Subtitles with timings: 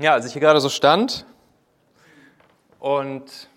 [0.00, 1.26] Ja, als ich hier gerade so stand
[2.78, 3.50] und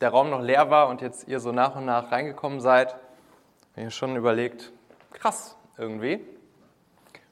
[0.00, 3.02] der Raum noch leer war und jetzt ihr so nach und nach reingekommen seid, habe
[3.74, 4.72] ich mir schon überlegt,
[5.12, 6.24] krass irgendwie.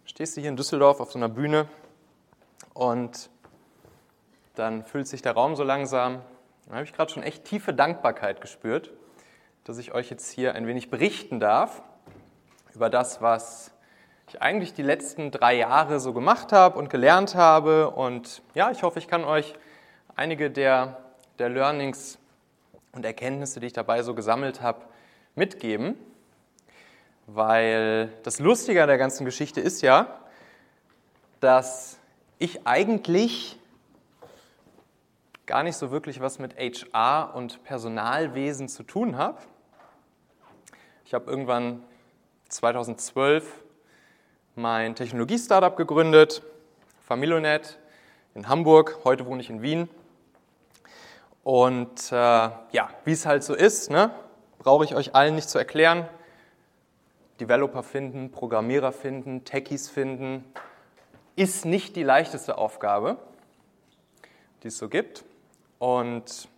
[0.05, 1.69] Stehst du hier in Düsseldorf auf so einer Bühne
[2.75, 3.31] und
[4.57, 6.21] dann füllt sich der Raum so langsam.
[6.67, 8.91] Da habe ich gerade schon echt tiefe Dankbarkeit gespürt,
[9.65, 11.83] dass ich euch jetzt hier ein wenig berichten darf
[12.75, 13.74] über das, was
[14.29, 17.91] ich eigentlich die letzten drei Jahre so gemacht habe und gelernt habe.
[17.91, 19.55] Und ja, ich hoffe, ich kann euch
[20.17, 20.99] einige der,
[21.39, 22.19] der Learnings
[22.93, 24.83] und Erkenntnisse, die ich dabei so gesammelt habe,
[25.35, 25.97] mitgeben.
[27.27, 30.21] Weil das Lustige an der ganzen Geschichte ist ja,
[31.41, 31.99] dass
[32.39, 33.59] ich eigentlich
[35.47, 39.39] gar nicht so wirklich was mit HR und Personalwesen zu tun habe.
[41.05, 41.83] Ich habe irgendwann
[42.49, 43.64] 2012
[44.57, 46.43] mein Technologie-Startup gegründet,
[47.07, 47.79] Familonet
[48.35, 49.01] in Hamburg.
[49.05, 49.89] Heute wohne ich in Wien.
[51.43, 54.11] Und äh, ja, wie es halt so ist, ne,
[54.59, 56.09] brauche ich euch allen nicht zu erklären.
[57.41, 60.45] Developer finden, Programmierer finden, Techies finden,
[61.35, 63.17] ist nicht die leichteste Aufgabe,
[64.63, 65.25] die es so gibt.
[65.81, 66.49] Und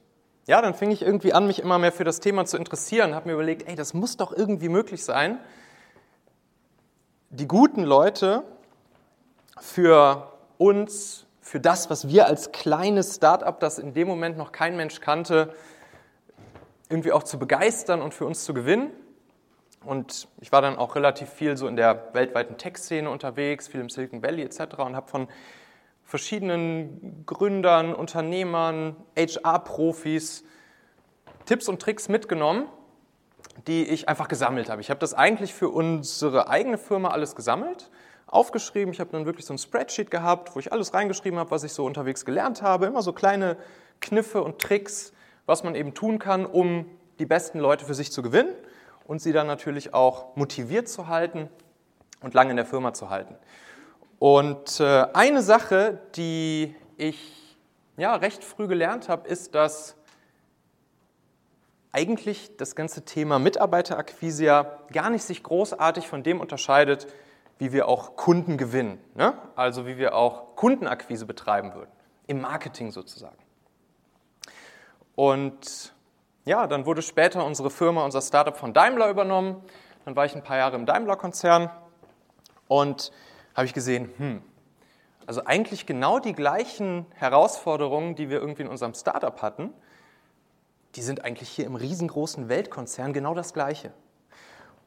[0.47, 3.28] ja, dann fing ich irgendwie an, mich immer mehr für das Thema zu interessieren, habe
[3.28, 5.39] mir überlegt, ey, das muss doch irgendwie möglich sein,
[7.37, 8.45] die guten Leute
[9.61, 14.75] für uns, für das, was wir als kleines Startup, das in dem Moment noch kein
[14.75, 15.53] Mensch kannte,
[16.89, 18.91] irgendwie auch zu begeistern und für uns zu gewinnen.
[19.84, 23.91] Und ich war dann auch relativ viel so in der weltweiten Tech-Szene unterwegs, viel im
[23.91, 24.78] Silicon Valley etc.
[24.78, 25.28] und habe von
[26.05, 30.43] verschiedenen Gründern, Unternehmern, HR-Profis
[31.45, 32.67] Tipps und Tricks mitgenommen
[33.67, 34.81] die ich einfach gesammelt habe.
[34.81, 37.91] Ich habe das eigentlich für unsere eigene Firma alles gesammelt,
[38.27, 38.93] aufgeschrieben.
[38.93, 41.73] Ich habe dann wirklich so ein Spreadsheet gehabt, wo ich alles reingeschrieben habe, was ich
[41.73, 42.87] so unterwegs gelernt habe.
[42.87, 43.57] Immer so kleine
[44.01, 45.12] Kniffe und Tricks,
[45.47, 46.87] was man eben tun kann, um
[47.19, 48.53] die besten Leute für sich zu gewinnen
[49.06, 51.49] und sie dann natürlich auch motiviert zu halten
[52.21, 53.37] und lange in der Firma zu halten.
[54.19, 57.56] Und äh, eine Sache, die ich
[57.97, 59.97] ja, recht früh gelernt habe, ist, dass
[61.97, 67.07] eigentlich das ganze Thema Mitarbeiterakquise ja gar nicht sich großartig von dem unterscheidet,
[67.59, 69.01] wie wir auch Kunden gewinnen.
[69.15, 69.33] Ne?
[69.55, 71.91] Also wie wir auch Kundenakquise betreiben würden,
[72.27, 73.39] im Marketing sozusagen.
[75.15, 75.95] Und
[76.45, 79.65] ja, dann wurde später unsere Firma, unser Startup von Daimler übernommen.
[80.05, 81.71] Dann war ich ein paar Jahre im Daimler-Konzern
[82.69, 83.11] und
[83.55, 84.43] habe ich gesehen, hm,
[85.27, 89.73] also eigentlich genau die gleichen Herausforderungen, die wir irgendwie in unserem Startup hatten,
[90.97, 93.93] die sind eigentlich hier im riesengroßen Weltkonzern genau das Gleiche.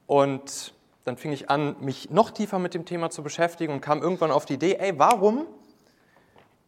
[0.08, 0.74] Und
[1.06, 4.32] dann fing ich an, mich noch tiefer mit dem Thema zu beschäftigen und kam irgendwann
[4.32, 5.46] auf die Idee, ey, warum,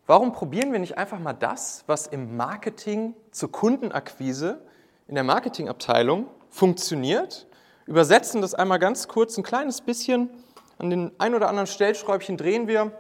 [0.06, 4.62] warum probieren wir nicht einfach mal das, was im Marketing zur Kundenakquise
[5.08, 7.48] in der Marketingabteilung funktioniert,
[7.88, 10.30] übersetzen das einmal ganz kurz, ein kleines bisschen,
[10.78, 12.92] an den ein oder anderen Stellschräubchen drehen wir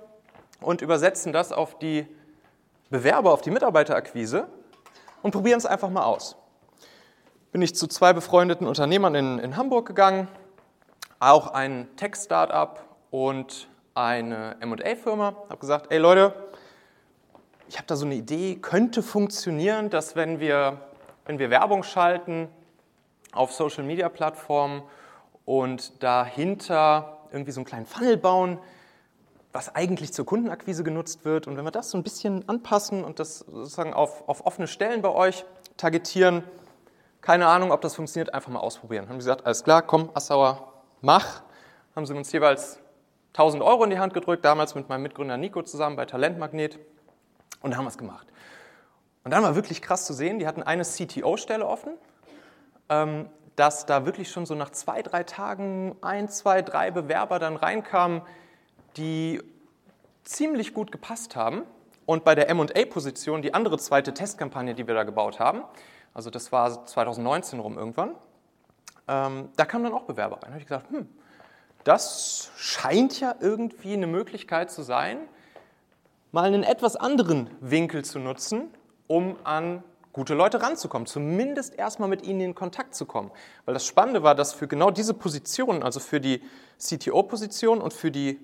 [0.59, 2.07] und übersetzen das auf die
[2.89, 4.47] Bewerber, auf die Mitarbeiterakquise
[5.21, 6.35] und probieren es einfach mal aus.
[7.51, 10.27] Bin ich zu zwei befreundeten Unternehmern in, in Hamburg gegangen,
[11.19, 15.35] auch ein Tech-Startup und eine MA-Firma.
[15.49, 16.33] Habe gesagt, ey Leute,
[17.67, 20.81] ich habe da so eine Idee, könnte funktionieren, dass wenn wir,
[21.25, 22.49] wenn wir Werbung schalten
[23.33, 24.83] auf Social-Media-Plattformen
[25.45, 28.59] und dahinter irgendwie so einen kleinen Funnel bauen,
[29.53, 31.47] was eigentlich zur Kundenakquise genutzt wird.
[31.47, 35.01] Und wenn wir das so ein bisschen anpassen und das sozusagen auf, auf offene Stellen
[35.01, 35.45] bei euch
[35.77, 36.43] targetieren,
[37.21, 39.07] keine Ahnung, ob das funktioniert, einfach mal ausprobieren.
[39.09, 41.43] Haben gesagt, alles klar, komm, Assauer, mach.
[41.95, 42.79] Haben sie uns jeweils
[43.33, 46.79] 1000 Euro in die Hand gedrückt, damals mit meinem Mitgründer Nico zusammen bei Talentmagnet
[47.61, 48.27] und haben es gemacht.
[49.23, 51.93] Und dann war wirklich krass zu sehen, die hatten eine CTO-Stelle offen,
[52.89, 57.55] ähm, dass da wirklich schon so nach zwei, drei Tagen ein, zwei, drei Bewerber dann
[57.55, 58.21] reinkamen,
[58.97, 59.41] die
[60.23, 61.63] ziemlich gut gepasst haben.
[62.05, 65.63] Und bei der MA-Position, die andere zweite Testkampagne, die wir da gebaut haben,
[66.13, 68.15] also das war 2019 rum irgendwann,
[69.07, 70.41] ähm, da kamen dann auch Bewerber rein.
[70.41, 71.07] Da habe ich gesagt, hm,
[71.83, 75.19] das scheint ja irgendwie eine Möglichkeit zu sein,
[76.31, 78.69] mal einen etwas anderen Winkel zu nutzen,
[79.07, 79.83] um an
[80.13, 83.31] gute Leute ranzukommen, zumindest erstmal mit ihnen in Kontakt zu kommen.
[83.65, 86.41] Weil das Spannende war, dass für genau diese Positionen, also für die
[86.77, 88.39] CTO-Position und für die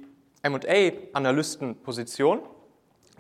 [0.50, 2.42] MA-Analystenposition,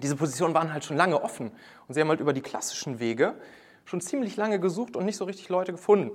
[0.01, 1.51] diese Positionen waren halt schon lange offen
[1.87, 3.35] und sie haben halt über die klassischen Wege
[3.85, 6.11] schon ziemlich lange gesucht und nicht so richtig Leute gefunden.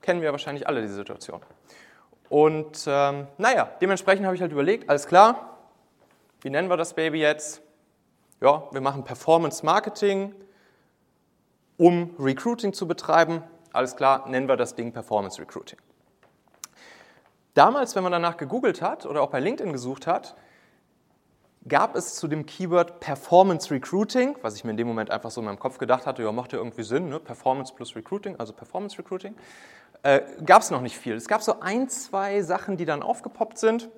[0.00, 1.40] Kennen wir wahrscheinlich alle diese Situation.
[2.28, 5.58] Und ähm, naja, dementsprechend habe ich halt überlegt, alles klar,
[6.40, 7.62] wie nennen wir das Baby jetzt?
[8.42, 10.34] ja, wir machen Performance Marketing,
[11.76, 13.42] um Recruiting zu betreiben.
[13.72, 15.78] Alles klar, nennen wir das Ding Performance Recruiting.
[17.54, 20.34] Damals, wenn man danach gegoogelt hat oder auch bei LinkedIn gesucht hat,
[21.68, 25.40] gab es zu dem Keyword Performance Recruiting, was ich mir in dem Moment einfach so
[25.40, 27.20] in meinem Kopf gedacht hatte, ja, macht ja irgendwie Sinn, ne?
[27.20, 29.36] Performance plus Recruiting, also Performance Recruiting,
[30.02, 31.14] äh, gab es noch nicht viel.
[31.14, 33.90] Es gab so ein, zwei Sachen, die dann aufgepoppt sind,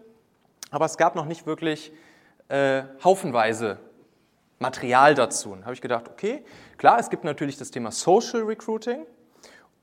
[0.71, 1.93] aber es gab noch nicht wirklich
[2.49, 3.79] äh, haufenweise
[4.59, 5.53] Material dazu.
[5.53, 6.45] Und habe ich gedacht, okay,
[6.77, 9.07] klar, es gibt natürlich das Thema Social Recruiting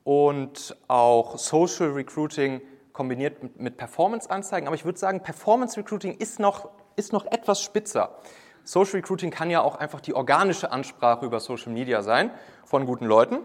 [0.04, 2.60] und auch Social Recruiting
[2.92, 8.16] kombiniert mit Performance-Anzeigen, aber ich würde sagen, Performance Recruiting ist noch ist noch etwas spitzer.
[8.64, 12.30] Social Recruiting kann ja auch einfach die organische Ansprache über Social Media sein
[12.64, 13.40] von guten Leuten.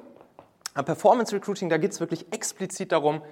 [0.74, 3.24] Am Performance Recruiting, da geht es wirklich explizit darum,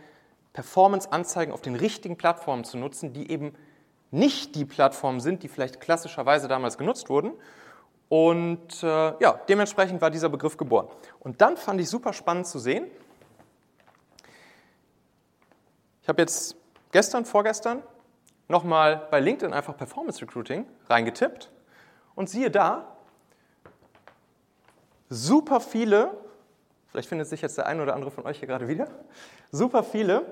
[0.54, 3.54] Performance-Anzeigen auf den richtigen Plattformen zu nutzen, die eben
[4.10, 7.34] nicht die Plattformen sind, die vielleicht klassischerweise damals genutzt wurden.
[8.08, 10.88] Und äh, ja, dementsprechend war dieser Begriff geboren.
[11.20, 12.86] Und dann fand ich super spannend zu sehen.
[16.06, 16.56] Ich habe jetzt
[16.92, 17.81] gestern, vorgestern
[18.48, 21.50] nochmal bei LinkedIn einfach Performance Recruiting reingetippt
[22.13, 22.96] und siehe da,
[25.10, 26.16] super viele,
[26.90, 28.88] vielleicht findet sich jetzt der eine oder andere von euch hier gerade wieder,
[29.52, 30.28] super viele,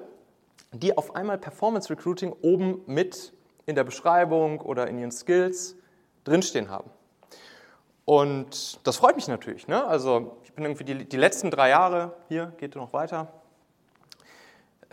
[0.73, 3.33] die auf einmal Performance Recruiting oben mit
[3.65, 5.75] in der Beschreibung oder in ihren Skills
[6.23, 6.91] drinstehen haben.
[8.05, 9.67] Und das freut mich natürlich.
[9.67, 9.83] Ne?
[9.83, 13.33] Also ich bin irgendwie die, die letzten drei Jahre, hier geht noch weiter,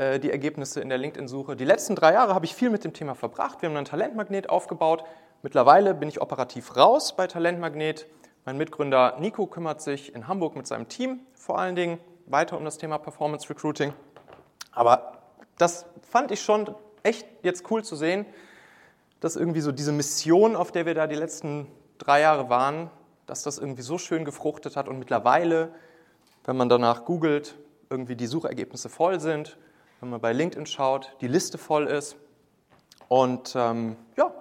[0.00, 1.56] die Ergebnisse in der LinkedIn-Suche.
[1.56, 3.60] Die letzten drei Jahre habe ich viel mit dem Thema verbracht.
[3.60, 5.04] Wir haben einen Talentmagnet aufgebaut.
[5.42, 8.06] Mittlerweile bin ich operativ raus bei Talentmagnet.
[8.46, 12.64] Mein Mitgründer Nico kümmert sich in Hamburg mit seinem Team vor allen Dingen weiter um
[12.64, 13.92] das Thema Performance Recruiting.
[14.72, 15.18] Aber
[15.58, 18.24] das fand ich schon echt jetzt cool zu sehen,
[19.20, 21.66] dass irgendwie so diese Mission, auf der wir da die letzten
[21.98, 22.90] drei Jahre waren,
[23.26, 25.74] dass das irgendwie so schön gefruchtet hat und mittlerweile,
[26.44, 27.56] wenn man danach googelt,
[27.90, 29.58] irgendwie die Suchergebnisse voll sind
[30.00, 32.16] wenn man bei LinkedIn schaut, die Liste voll ist.
[33.08, 34.32] Und ähm, ja,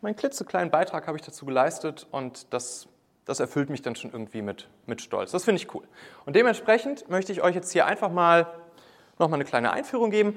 [0.00, 2.88] meinen klitzekleinen Beitrag habe ich dazu geleistet und das,
[3.24, 5.30] das erfüllt mich dann schon irgendwie mit, mit Stolz.
[5.30, 5.84] Das finde ich cool.
[6.26, 8.46] Und dementsprechend möchte ich euch jetzt hier einfach mal
[9.18, 10.36] nochmal eine kleine Einführung geben.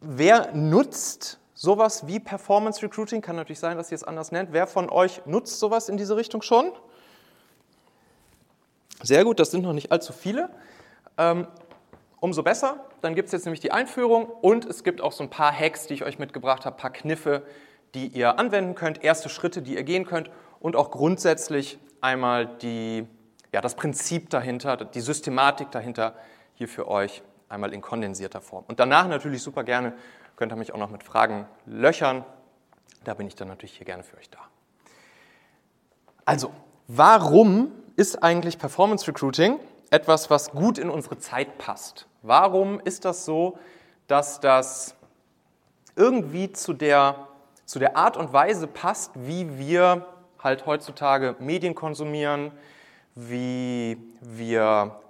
[0.00, 3.20] Wer nutzt sowas wie Performance Recruiting?
[3.20, 4.52] Kann natürlich sein, dass ihr es anders nennt.
[4.52, 6.72] Wer von euch nutzt sowas in diese Richtung schon?
[9.02, 10.50] Sehr gut, das sind noch nicht allzu viele.
[12.20, 12.84] Umso besser.
[13.00, 15.86] Dann gibt es jetzt nämlich die Einführung und es gibt auch so ein paar Hacks,
[15.86, 17.42] die ich euch mitgebracht habe, ein paar Kniffe,
[17.94, 20.30] die ihr anwenden könnt, erste Schritte, die ihr gehen könnt
[20.60, 23.06] und auch grundsätzlich einmal die,
[23.52, 26.14] ja, das Prinzip dahinter, die Systematik dahinter
[26.54, 28.64] hier für euch einmal in kondensierter Form.
[28.68, 29.94] Und danach natürlich super gerne
[30.36, 32.24] könnt ihr mich auch noch mit Fragen löchern.
[33.04, 34.38] Da bin ich dann natürlich hier gerne für euch da.
[36.24, 36.52] Also,
[36.86, 39.58] warum ist eigentlich Performance Recruiting
[39.90, 42.06] etwas, was gut in unsere Zeit passt?
[42.22, 43.58] Warum ist das so,
[44.06, 44.94] dass das
[45.96, 47.28] irgendwie zu der,
[47.64, 50.06] zu der Art und Weise passt, wie wir
[50.38, 52.52] halt heutzutage Medien konsumieren,
[53.14, 55.00] wie wir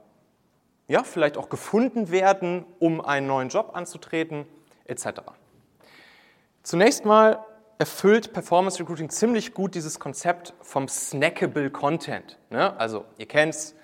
[0.88, 4.44] ja, vielleicht auch gefunden werden, um einen neuen Job anzutreten,
[4.86, 5.20] etc.
[6.62, 7.44] Zunächst mal
[7.78, 12.38] erfüllt Performance Recruiting ziemlich gut dieses Konzept vom snackable Content.
[12.50, 12.76] Ne?
[12.78, 13.74] Also ihr kennt es,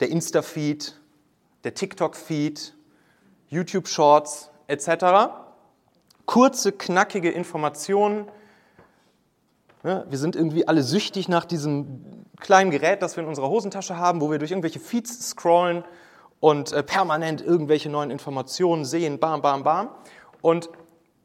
[0.00, 0.99] der Insta-Feed,
[1.64, 2.74] der TikTok-Feed,
[3.48, 5.32] YouTube-Shorts etc.
[6.26, 8.28] Kurze, knackige Informationen.
[9.82, 14.20] Wir sind irgendwie alle süchtig nach diesem kleinen Gerät, das wir in unserer Hosentasche haben,
[14.20, 15.84] wo wir durch irgendwelche Feeds scrollen
[16.38, 19.90] und äh, permanent irgendwelche neuen Informationen sehen, bam, bam, bam.
[20.40, 20.70] Und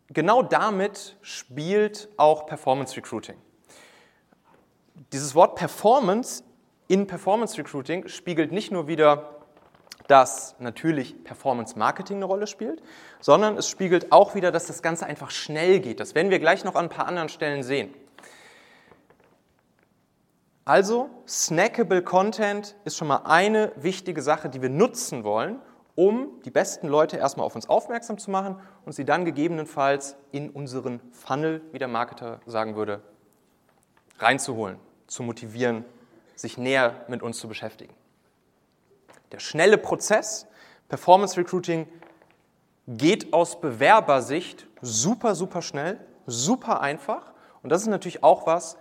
[0.10, 3.36] genau damit spielt auch Performance Recruiting.
[5.14, 6.44] Dieses Wort Performance
[6.88, 9.35] in Performance Recruiting spiegelt nicht nur wieder
[10.08, 12.82] dass natürlich Performance Marketing eine Rolle spielt,
[13.20, 16.00] sondern es spiegelt auch wieder, dass das Ganze einfach schnell geht.
[16.00, 17.94] Das werden wir gleich noch an ein paar anderen Stellen sehen.
[20.64, 25.60] Also, snackable Content ist schon mal eine wichtige Sache, die wir nutzen wollen,
[25.94, 30.50] um die besten Leute erstmal auf uns aufmerksam zu machen und sie dann gegebenenfalls in
[30.50, 33.02] unseren Funnel, wie der Marketer sagen würde,
[34.18, 35.86] reinzuholen, zu motivieren,
[36.36, 37.94] sich näher mit uns zu beschäftigen.
[39.36, 40.48] Der schnelle Prozess,
[40.88, 41.90] Performance Recruiting,
[42.88, 47.34] geht aus Bewerbersicht super, super schnell, super einfach.
[47.62, 48.78] Und das ist natürlich auch was,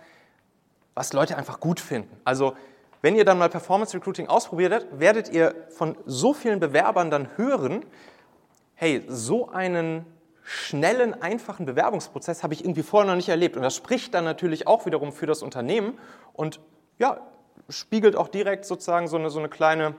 [0.93, 2.15] was Leute einfach gut finden.
[2.23, 2.55] Also
[3.01, 7.85] wenn ihr dann mal Performance Recruiting ausprobiert, werdet ihr von so vielen Bewerbern dann hören,
[8.75, 10.05] hey, so einen
[10.41, 13.57] schnellen, einfachen Bewerbungsprozess habe ich irgendwie vorher noch nicht erlebt.
[13.57, 15.99] Und das spricht dann natürlich auch wiederum für das Unternehmen
[16.31, 16.61] und
[16.97, 17.19] ja,
[17.67, 19.95] spiegelt auch direkt sozusagen so eine, so eine kleine,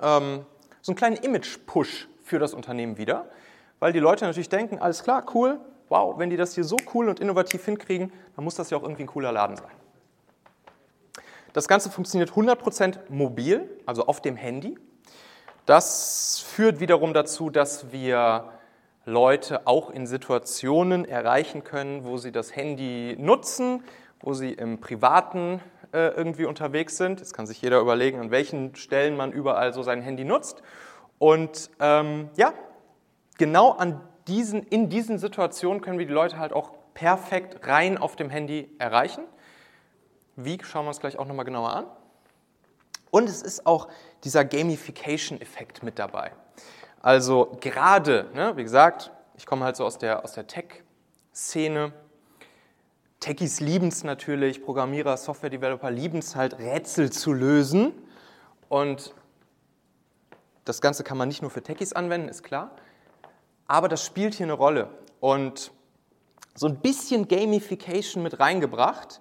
[0.00, 0.44] ähm,
[0.82, 3.26] so einen kleinen Image-Push für das Unternehmen wieder,
[3.78, 7.08] weil die Leute natürlich denken, alles klar, cool, wow, wenn die das hier so cool
[7.08, 9.70] und innovativ hinkriegen, dann muss das ja auch irgendwie ein cooler Laden sein.
[11.52, 14.76] Das Ganze funktioniert 100% mobil, also auf dem Handy.
[15.64, 18.52] Das führt wiederum dazu, dass wir
[19.06, 23.82] Leute auch in Situationen erreichen können, wo sie das Handy nutzen,
[24.20, 25.60] wo sie im privaten
[25.96, 27.20] äh, irgendwie unterwegs sind.
[27.20, 30.62] Jetzt kann sich jeder überlegen, an welchen Stellen man überall so sein Handy nutzt.
[31.18, 32.52] Und ähm, ja,
[33.38, 38.14] genau an diesen, in diesen Situationen können wir die Leute halt auch perfekt rein auf
[38.14, 39.24] dem Handy erreichen.
[40.36, 41.86] Wie, schauen wir uns gleich auch nochmal genauer an.
[43.10, 43.88] Und es ist auch
[44.22, 46.32] dieser Gamification-Effekt mit dabei.
[47.00, 51.92] Also gerade, ne, wie gesagt, ich komme halt so aus der, aus der Tech-Szene.
[53.20, 57.92] Techies lieben es natürlich, Programmierer, Software-Developer lieben es halt, Rätsel zu lösen.
[58.68, 59.14] Und
[60.64, 62.72] das Ganze kann man nicht nur für Techies anwenden, ist klar.
[63.66, 64.90] Aber das spielt hier eine Rolle.
[65.20, 65.72] Und
[66.54, 69.20] so ein bisschen Gamification mit reingebracht,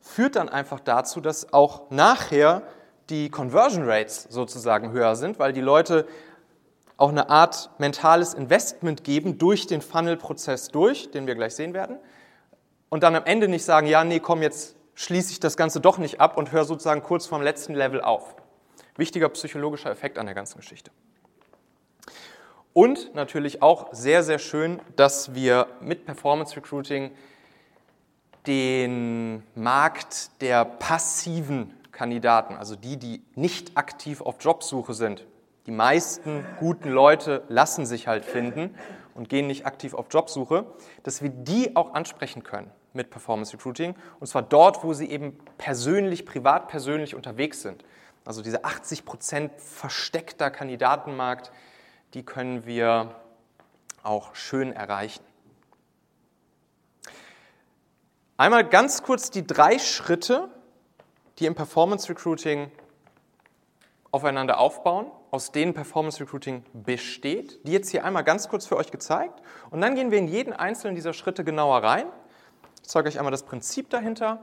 [0.00, 2.62] führt dann einfach dazu, dass auch nachher
[3.10, 6.06] die Conversion Rates sozusagen höher sind, weil die Leute
[6.96, 11.98] auch eine Art mentales Investment geben durch den Funnel-Prozess durch, den wir gleich sehen werden,
[12.90, 15.96] und dann am Ende nicht sagen, ja, nee, komm, jetzt schließe ich das Ganze doch
[15.96, 18.34] nicht ab und höre sozusagen kurz vorm letzten Level auf.
[18.96, 20.90] Wichtiger psychologischer Effekt an der ganzen Geschichte.
[22.72, 27.10] Und natürlich auch sehr, sehr schön, dass wir mit Performance Recruiting
[28.46, 35.26] den Markt der passiven Kandidaten, also die, die nicht aktiv auf Jobsuche sind.
[35.66, 38.74] Die meisten guten Leute lassen sich halt finden
[39.14, 40.64] und gehen nicht aktiv auf Jobsuche,
[41.02, 43.94] dass wir die auch ansprechen können mit Performance Recruiting.
[44.18, 47.84] Und zwar dort, wo sie eben persönlich, privat persönlich unterwegs sind.
[48.24, 51.52] Also diese 80 Prozent versteckter Kandidatenmarkt,
[52.14, 53.14] die können wir
[54.02, 55.24] auch schön erreichen.
[58.36, 60.48] Einmal ganz kurz die drei Schritte,
[61.38, 62.70] die im Performance Recruiting
[64.10, 67.66] aufeinander aufbauen, aus denen Performance Recruiting besteht.
[67.66, 69.40] Die jetzt hier einmal ganz kurz für euch gezeigt.
[69.70, 72.06] Und dann gehen wir in jeden einzelnen dieser Schritte genauer rein.
[72.90, 74.40] Zeige euch einmal das Prinzip dahinter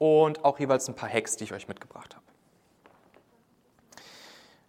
[0.00, 2.24] und auch jeweils ein paar Hacks, die ich euch mitgebracht habe.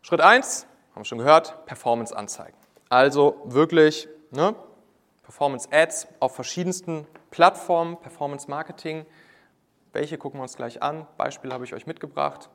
[0.03, 2.55] Schritt 1, haben wir schon gehört, Performance-Anzeigen.
[2.87, 4.53] Also wirklich ne,
[5.23, 9.07] Performance-Ads auf verschiedensten Plattformen, Performance-Marketing.
[9.91, 11.07] Welche gucken wir uns gleich an?
[11.17, 12.51] Beispiele habe ich euch mitgebracht.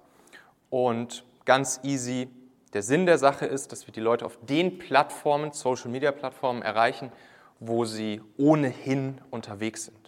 [0.68, 2.30] Und ganz easy.
[2.74, 7.10] Der Sinn der Sache ist, dass wir die Leute auf den Plattformen, Social-Media-Plattformen erreichen,
[7.58, 9.99] wo sie ohnehin unterwegs sind.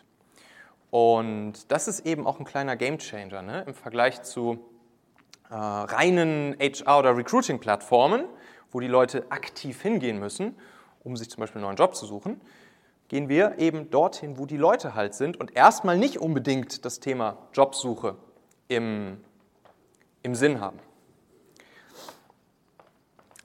[0.93, 3.65] Und das ist eben auch ein kleiner Gamechanger ne?
[3.67, 4.59] im Vergleich zu
[5.49, 8.27] äh, reinen HR- oder Recruiting-Plattformen,
[8.71, 10.55] wo die Leute aktiv hingehen müssen,
[11.03, 12.43] um sich zum Beispiel einen neuen Job zu suchen,
[13.09, 17.39] gehen wir eben dorthin, wo die Leute halt sind und erstmal nicht unbedingt das Thema
[17.55, 18.17] Jobsuche
[18.69, 19.17] im,
[20.23, 20.79] im Sinn haben.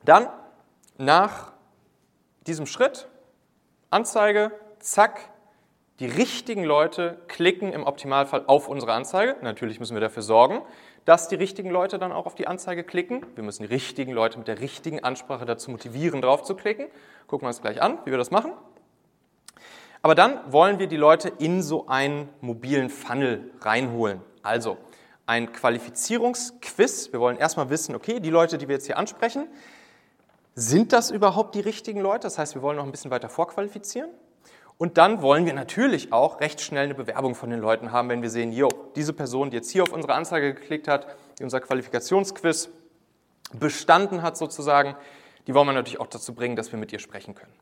[0.03, 0.27] Dann
[0.97, 1.53] nach
[2.45, 3.07] diesem Schritt,
[3.89, 5.29] Anzeige, zack,
[5.99, 9.35] die richtigen Leute klicken im Optimalfall auf unsere Anzeige.
[9.41, 10.61] Natürlich müssen wir dafür sorgen,
[11.05, 13.25] dass die richtigen Leute dann auch auf die Anzeige klicken.
[13.33, 16.87] Wir müssen die richtigen Leute mit der richtigen Ansprache dazu motivieren, drauf zu klicken.
[17.25, 18.51] Gucken wir uns gleich an, wie wir das machen.
[20.03, 24.21] Aber dann wollen wir die Leute in so einen mobilen Funnel reinholen.
[24.43, 24.77] Also
[25.25, 27.11] ein Qualifizierungsquiz.
[27.11, 29.47] Wir wollen erstmal wissen, okay, die Leute, die wir jetzt hier ansprechen,
[30.53, 32.21] sind das überhaupt die richtigen Leute?
[32.21, 34.09] Das heißt, wir wollen noch ein bisschen weiter vorqualifizieren.
[34.77, 38.21] Und dann wollen wir natürlich auch recht schnell eine Bewerbung von den Leuten haben, wenn
[38.21, 41.07] wir sehen, jo, diese Person, die jetzt hier auf unsere Anzeige geklickt hat,
[41.39, 42.69] die unser Qualifikationsquiz
[43.53, 44.95] bestanden hat sozusagen,
[45.47, 47.53] die wollen wir natürlich auch dazu bringen, dass wir mit ihr sprechen können.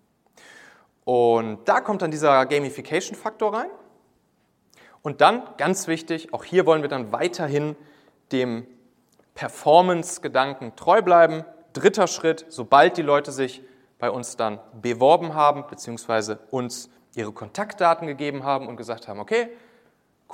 [1.06, 3.70] Und da kommt dann dieser Gamification-Faktor rein.
[5.04, 7.76] Und dann, ganz wichtig, auch hier wollen wir dann weiterhin
[8.32, 8.66] dem
[9.36, 11.46] Performance-Gedanken treu bleiben.
[11.74, 13.62] Dritter Schritt, sobald die Leute sich
[14.00, 19.50] bei uns dann beworben haben, beziehungsweise uns ihre Kontaktdaten gegeben haben und gesagt haben, okay,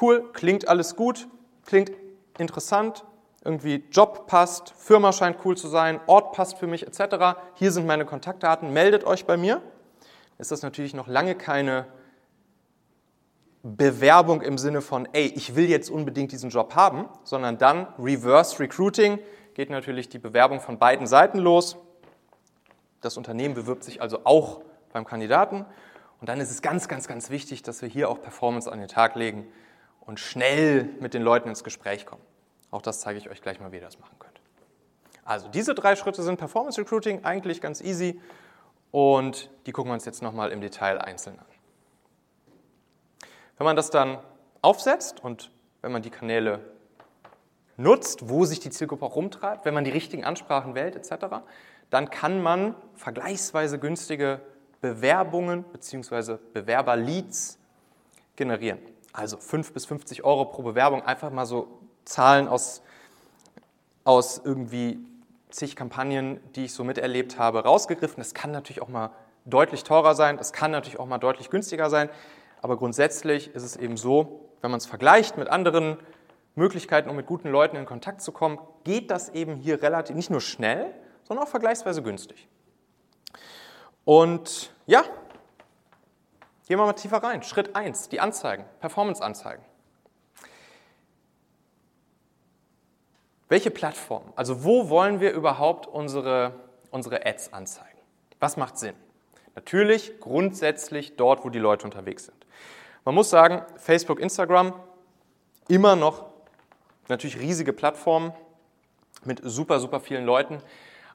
[0.02, 1.28] cool, klingt alles gut,
[1.66, 1.92] klingt
[2.38, 3.06] interessant,
[3.44, 7.38] irgendwie Job passt, Firma scheint cool zu sein, Ort passt für mich etc.
[7.56, 9.62] Hier sind meine Kontaktdaten, meldet euch bei mir.
[10.38, 11.88] Ist das natürlich noch lange keine
[13.64, 18.60] Bewerbung im Sinne von, ey, ich will jetzt unbedingt diesen Job haben, sondern dann Reverse
[18.60, 19.20] Recruiting,
[19.54, 21.78] geht natürlich die Bewerbung von beiden Seiten los.
[23.02, 24.62] Das Unternehmen bewirbt sich also auch
[24.94, 25.66] beim Kandidaten
[26.22, 28.88] Und dann ist es ganz, ganz, ganz wichtig, dass wir hier auch Performance an den
[28.88, 29.51] Tag legen
[30.01, 32.22] und schnell mit den Leuten ins Gespräch kommen.
[32.70, 34.40] Auch das zeige ich euch gleich mal, wie ihr das machen könnt.
[35.25, 38.22] Also diese drei Schritte sind Performance Recruiting, eigentlich ganz easy
[38.92, 41.46] und die gucken wir uns jetzt nochmal im Detail einzeln an.
[43.58, 44.20] Wenn man das dann
[44.62, 45.51] aufsetzt und
[45.82, 46.60] wenn man die Kanäle
[47.78, 51.38] nutzt, wo sich die Zielgruppe auch rumtreibt, wenn man die richtigen Ansprachen wählt etc.,
[51.90, 54.40] dann kann man vergleichsweise günstige
[54.82, 56.38] Bewerbungen bzw.
[56.54, 57.58] Bewerberleads
[58.36, 58.80] generieren.
[59.14, 62.82] Also 5 bis 50 Euro pro Bewerbung, einfach mal so Zahlen aus,
[64.04, 65.00] aus irgendwie
[65.50, 68.18] zig Kampagnen, die ich so miterlebt habe, rausgegriffen.
[68.18, 69.12] Das kann natürlich auch mal
[69.46, 72.10] deutlich teurer sein, das kann natürlich auch mal deutlich günstiger sein,
[72.62, 75.98] aber grundsätzlich ist es eben so, wenn man es vergleicht mit anderen
[76.56, 80.30] Möglichkeiten, um mit guten Leuten in Kontakt zu kommen, geht das eben hier relativ nicht
[80.30, 82.48] nur schnell, sondern auch vergleichsweise günstig.
[84.12, 85.03] Und ja,
[86.68, 87.44] gehen wir mal tiefer rein.
[87.44, 89.63] Schritt 1, die Anzeigen, Performance-Anzeigen.
[93.48, 94.34] Welche Plattform?
[94.36, 96.51] Also wo wollen wir überhaupt unsere,
[96.89, 98.00] unsere Ads anzeigen?
[98.41, 98.96] Was macht Sinn?
[99.56, 102.46] Natürlich grundsätzlich dort, wo die Leute unterwegs sind.
[103.06, 104.74] Man muss sagen, Facebook, Instagram,
[105.70, 106.25] immer noch
[107.08, 108.34] natürlich riesige Plattformen
[109.24, 110.62] mit super, super vielen Leuten.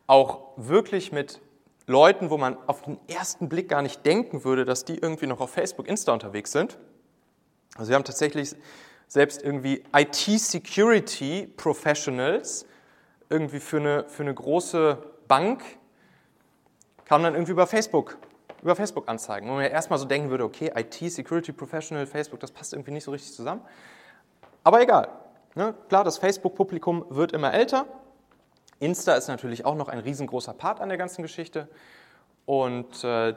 [0.06, 1.42] Auch wirklich mit
[1.86, 5.40] Leuten, wo man auf den ersten Blick gar nicht denken würde, dass die irgendwie noch
[5.40, 6.78] auf Facebook, Insta unterwegs sind.
[7.76, 8.54] Also wir haben tatsächlich
[9.06, 12.66] selbst irgendwie IT-Security-Professionals
[13.28, 15.62] irgendwie für eine, für eine große Bank
[17.04, 18.16] kamen dann irgendwie über Facebook,
[18.62, 19.48] über Facebook anzeigen.
[19.48, 23.12] Wo man ja erstmal so denken würde, okay, IT-Security-Professional, Facebook, das passt irgendwie nicht so
[23.12, 23.62] richtig zusammen.
[24.64, 25.08] Aber egal.
[25.54, 25.74] Ne?
[25.88, 27.86] Klar, das Facebook-Publikum wird immer älter.
[28.78, 31.68] Insta ist natürlich auch noch ein riesengroßer Part an der ganzen Geschichte.
[32.44, 33.34] Und äh,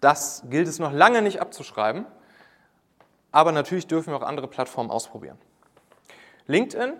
[0.00, 2.06] das gilt es noch lange nicht abzuschreiben.
[3.32, 5.38] Aber natürlich dürfen wir auch andere Plattformen ausprobieren.
[6.46, 6.94] LinkedIn,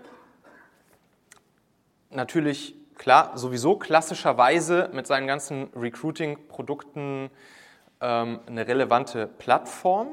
[2.09, 7.29] natürlich klar, sowieso klassischerweise mit seinen ganzen Recruiting-Produkten
[7.99, 10.09] ähm, eine relevante Plattform.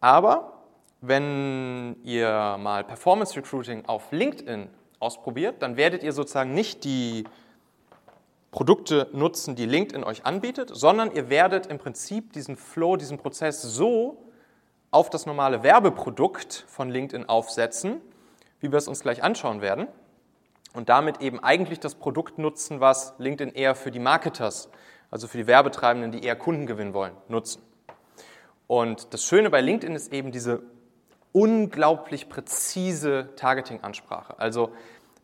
[0.00, 0.62] Aber
[1.00, 4.68] wenn ihr mal Performance Recruiting auf LinkedIn
[5.02, 7.24] ausprobiert, dann werdet ihr sozusagen nicht die
[8.52, 13.62] Produkte nutzen, die LinkedIn euch anbietet, sondern ihr werdet im Prinzip diesen Flow, diesen Prozess
[13.62, 14.30] so
[14.90, 18.00] auf das normale Werbeprodukt von LinkedIn aufsetzen,
[18.60, 19.88] wie wir es uns gleich anschauen werden.
[20.74, 24.68] Und damit eben eigentlich das Produkt nutzen, was LinkedIn eher für die Marketers,
[25.10, 27.62] also für die Werbetreibenden, die eher Kunden gewinnen wollen, nutzen.
[28.66, 30.62] Und das Schöne bei LinkedIn ist eben diese
[31.32, 34.38] unglaublich präzise Targeting-Ansprache.
[34.38, 34.72] Also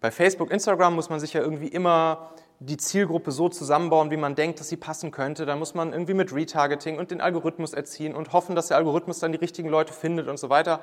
[0.01, 4.35] bei Facebook, Instagram muss man sich ja irgendwie immer die Zielgruppe so zusammenbauen, wie man
[4.35, 5.47] denkt, dass sie passen könnte.
[5.47, 9.21] Da muss man irgendwie mit Retargeting und den Algorithmus erziehen und hoffen, dass der Algorithmus
[9.21, 10.83] dann die richtigen Leute findet und so weiter.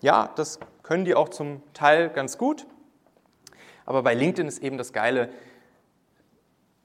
[0.00, 2.66] Ja, das können die auch zum Teil ganz gut.
[3.86, 5.28] Aber bei LinkedIn ist eben das Geile,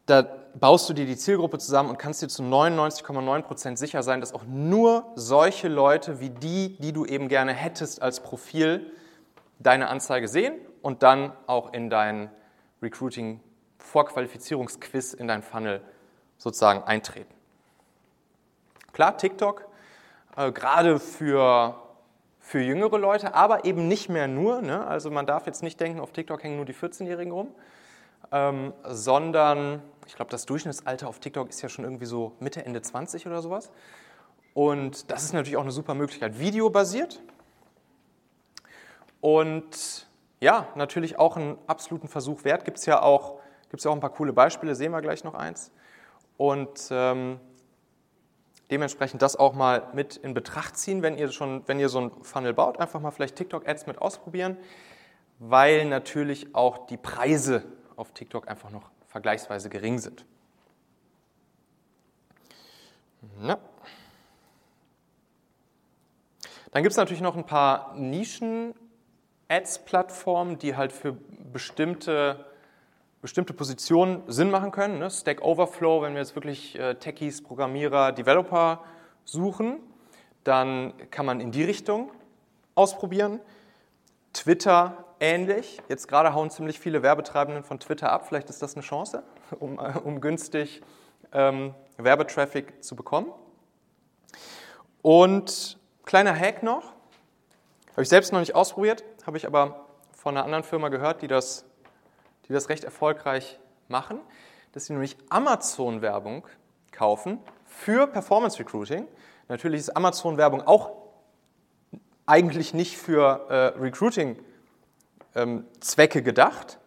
[0.09, 4.33] da baust du dir die Zielgruppe zusammen und kannst dir zu 99,9% sicher sein, dass
[4.33, 8.91] auch nur solche Leute wie die, die du eben gerne hättest als Profil,
[9.59, 12.31] deine Anzeige sehen und dann auch in dein
[12.81, 13.41] Recruiting
[13.77, 15.81] Vorqualifizierungsquiz in dein Funnel
[16.37, 17.33] sozusagen eintreten.
[18.93, 19.67] Klar, TikTok,
[20.35, 21.75] äh, gerade für,
[22.39, 24.61] für jüngere Leute, aber eben nicht mehr nur.
[24.61, 24.85] Ne?
[24.85, 27.53] Also man darf jetzt nicht denken, auf TikTok hängen nur die 14-Jährigen rum,
[28.31, 32.81] ähm, sondern ich glaube, das Durchschnittsalter auf TikTok ist ja schon irgendwie so Mitte, Ende
[32.81, 33.71] 20 oder sowas.
[34.53, 36.39] Und das ist natürlich auch eine super Möglichkeit.
[36.39, 37.21] Videobasiert.
[39.21, 40.07] Und
[40.39, 42.65] ja, natürlich auch einen absoluten Versuch wert.
[42.65, 45.35] Gibt es ja auch Gibt es auch ein paar coole Beispiele, sehen wir gleich noch
[45.35, 45.71] eins.
[46.37, 47.39] Und ähm,
[48.71, 52.11] dementsprechend das auch mal mit in Betracht ziehen, wenn ihr schon, wenn ihr so ein
[52.23, 54.57] Funnel baut, einfach mal vielleicht TikTok-Ads mit ausprobieren,
[55.37, 57.63] weil natürlich auch die Preise
[57.95, 60.25] auf TikTok einfach noch vergleichsweise gering sind.
[63.41, 63.57] Ja.
[66.71, 71.17] Dann gibt es natürlich noch ein paar Nischen-Ads-Plattformen, die halt für
[71.51, 72.45] bestimmte
[73.21, 74.99] bestimmte Positionen Sinn machen können.
[74.99, 75.09] Ne?
[75.09, 78.83] Stack Overflow, wenn wir jetzt wirklich äh, Techies, Programmierer, Developer
[79.25, 79.79] suchen,
[80.43, 82.11] dann kann man in die Richtung
[82.75, 83.39] ausprobieren.
[84.31, 85.81] Twitter ähnlich.
[85.89, 88.27] Jetzt gerade hauen ziemlich viele Werbetreibenden von Twitter ab.
[88.27, 89.23] Vielleicht ist das eine Chance,
[89.59, 90.81] um, äh, um günstig
[91.31, 93.31] ähm, Werbetraffic zu bekommen.
[95.01, 96.93] Und kleiner Hack noch,
[97.91, 101.27] habe ich selbst noch nicht ausprobiert, habe ich aber von einer anderen Firma gehört, die
[101.27, 101.65] das
[102.49, 104.19] die das recht erfolgreich machen,
[104.73, 106.45] dass sie nämlich Amazon-Werbung
[106.91, 109.07] kaufen für Performance Recruiting.
[109.47, 110.91] Natürlich ist Amazon-Werbung auch
[112.25, 114.48] eigentlich nicht für äh, Recruiting-Zwecke
[115.35, 115.65] ähm,
[116.23, 116.79] gedacht,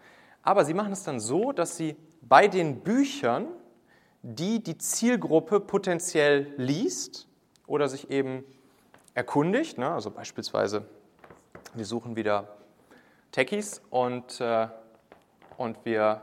[0.43, 3.49] aber sie machen es dann so, dass sie bei den Büchern,
[4.23, 7.29] die die Zielgruppe potenziell liest
[7.67, 8.45] oder sich eben
[9.15, 10.87] erkundigt, ne, also beispielsweise,
[11.75, 12.57] wir suchen wieder
[13.31, 14.69] Techies und, äh,
[15.57, 16.23] und wir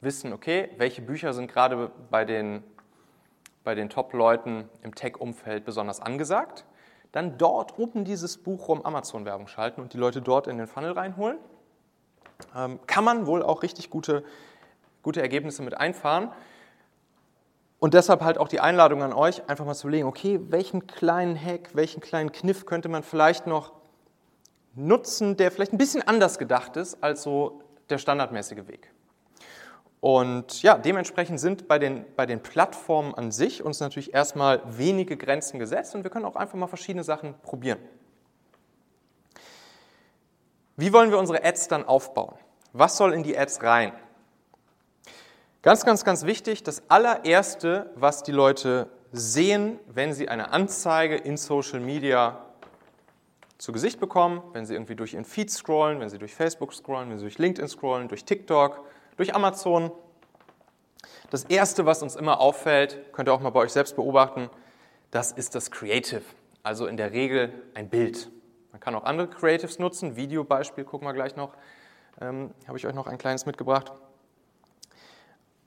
[0.00, 2.62] wissen, okay, welche Bücher sind gerade bei den,
[3.64, 6.64] bei den Top-Leuten im Tech-Umfeld besonders angesagt,
[7.12, 10.92] dann dort oben dieses Buch rum Amazon-Werbung schalten und die Leute dort in den Funnel
[10.92, 11.38] reinholen.
[12.56, 14.24] Ähm, kann man wohl auch richtig gute,
[15.02, 16.30] gute Ergebnisse mit einfahren.
[17.78, 21.34] Und deshalb halt auch die Einladung an euch, einfach mal zu überlegen, okay, welchen kleinen
[21.34, 23.72] Hack, welchen kleinen Kniff könnte man vielleicht noch
[24.74, 28.92] nutzen, der vielleicht ein bisschen anders gedacht ist als so der standardmäßige Weg.
[30.00, 35.16] Und ja, dementsprechend sind bei den, bei den Plattformen an sich uns natürlich erstmal wenige
[35.16, 37.78] Grenzen gesetzt und wir können auch einfach mal verschiedene Sachen probieren.
[40.76, 42.34] Wie wollen wir unsere Ads dann aufbauen?
[42.72, 43.92] Was soll in die Ads rein?
[45.60, 51.36] Ganz, ganz, ganz wichtig, das allererste, was die Leute sehen, wenn sie eine Anzeige in
[51.36, 52.46] Social Media
[53.58, 57.10] zu Gesicht bekommen, wenn sie irgendwie durch ihren Feed scrollen, wenn sie durch Facebook scrollen,
[57.10, 59.90] wenn sie durch LinkedIn scrollen, durch TikTok, durch Amazon.
[61.30, 64.50] Das erste, was uns immer auffällt, könnt ihr auch mal bei euch selbst beobachten,
[65.10, 66.22] das ist das Creative,
[66.62, 68.30] also in der Regel ein Bild.
[68.72, 71.54] Man kann auch andere Creatives nutzen, Videobeispiel gucken wir gleich noch,
[72.20, 73.92] ähm, habe ich euch noch ein kleines mitgebracht.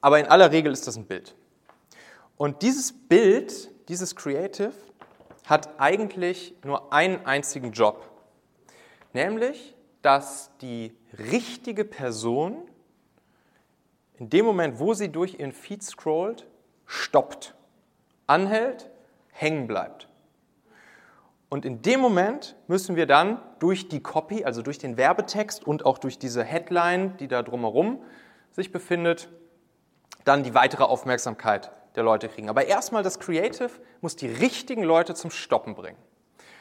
[0.02, 1.36] Aber in aller Regel ist das ein Bild.
[2.38, 4.74] Und dieses Bild, dieses Creative,
[5.46, 8.10] hat eigentlich nur einen einzigen Job,
[9.14, 12.70] nämlich, dass die richtige Person
[14.18, 16.46] in dem Moment, wo sie durch ihren Feed scrollt,
[16.86, 17.56] stoppt,
[18.28, 18.90] anhält,
[19.32, 20.08] hängen bleibt.
[21.50, 25.86] Und in dem Moment müssen wir dann durch die Copy, also durch den Werbetext und
[25.86, 28.02] auch durch diese Headline, die da drumherum
[28.52, 29.30] sich befindet,
[30.24, 32.50] dann die weitere Aufmerksamkeit der Leute kriegen.
[32.50, 33.70] Aber erstmal das Creative
[34.02, 35.98] muss die richtigen Leute zum Stoppen bringen.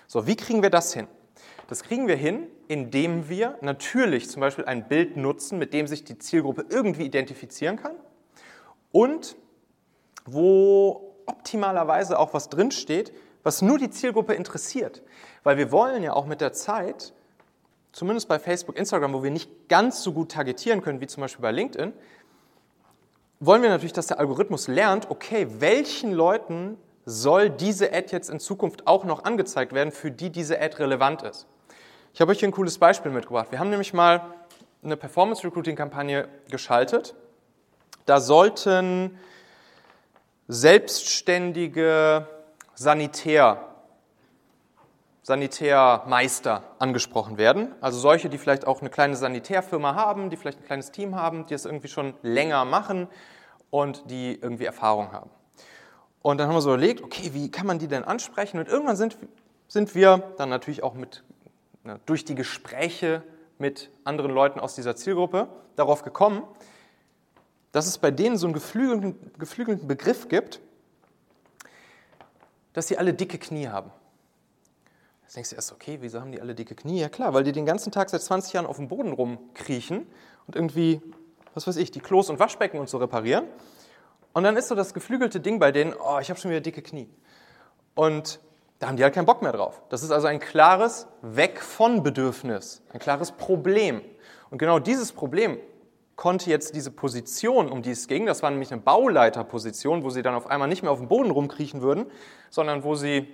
[0.07, 1.09] So, wie kriegen wir das hin?
[1.73, 6.05] Das kriegen wir hin, indem wir natürlich zum Beispiel ein Bild nutzen, mit dem sich
[6.05, 7.93] die Zielgruppe irgendwie identifizieren kann
[8.91, 9.37] und
[10.27, 15.01] wo optimalerweise auch was drinsteht, was nur die Zielgruppe interessiert.
[15.45, 17.15] Weil wir wollen ja auch mit der Zeit,
[17.93, 21.41] zumindest bei Facebook, Instagram, wo wir nicht ganz so gut targetieren können wie zum Beispiel
[21.41, 21.95] bei LinkedIn,
[23.41, 28.41] wollen wir natürlich, dass der Algorithmus lernt, okay, welchen Leuten soll diese Ad jetzt in
[28.41, 31.47] Zukunft auch noch angezeigt werden, für die diese Ad relevant ist.
[32.15, 33.49] Ich habe euch hier ein cooles Beispiel mitgebracht.
[33.51, 34.35] Wir haben nämlich mal
[34.83, 37.15] eine Performance Recruiting Kampagne geschaltet.
[38.05, 39.19] Da sollten
[40.47, 42.27] selbstständige
[42.75, 43.67] Sanitär,
[45.23, 47.75] Sanitärmeister angesprochen werden.
[47.81, 51.47] Also solche, die vielleicht auch eine kleine Sanitärfirma haben, die vielleicht ein kleines Team haben,
[51.47, 53.09] die es irgendwie schon länger machen
[53.71, 55.31] und die irgendwie Erfahrung haben.
[56.21, 58.59] Und dann haben wir so überlegt, okay, wie kann man die denn ansprechen?
[58.59, 59.17] Und irgendwann sind,
[59.67, 61.25] sind wir dann natürlich auch mit,
[61.85, 63.23] na, durch die Gespräche
[63.59, 66.43] mit anderen Leuten aus dieser Zielgruppe darauf gekommen,
[67.73, 70.61] dass es bei denen so einen geflügelten, geflügelten Begriff gibt,
[72.73, 73.91] dass sie alle dicke Knie haben.
[75.23, 77.01] Jetzt denkst du erst, okay, wieso haben die alle dicke Knie?
[77.01, 80.07] Ja klar, weil die den ganzen Tag seit 20 Jahren auf dem Boden rumkriechen
[80.47, 81.01] und irgendwie,
[81.55, 83.47] was weiß ich, die Klos und Waschbecken und so reparieren.
[84.35, 86.83] Und dann ist so das geflügelte Ding bei denen, oh, ich habe schon wieder dicke
[86.83, 87.09] Knie.
[87.95, 88.41] Und
[88.83, 89.81] da haben die halt keinen Bock mehr drauf.
[89.91, 94.01] Das ist also ein klares Weg von Bedürfnis, ein klares Problem.
[94.51, 95.57] Und genau dieses Problem
[96.17, 100.23] konnte jetzt diese Position, um die es ging, das war nämlich eine Bauleiterposition, wo sie
[100.23, 102.07] dann auf einmal nicht mehr auf dem Boden rumkriechen würden,
[102.51, 103.29] sondern wo sie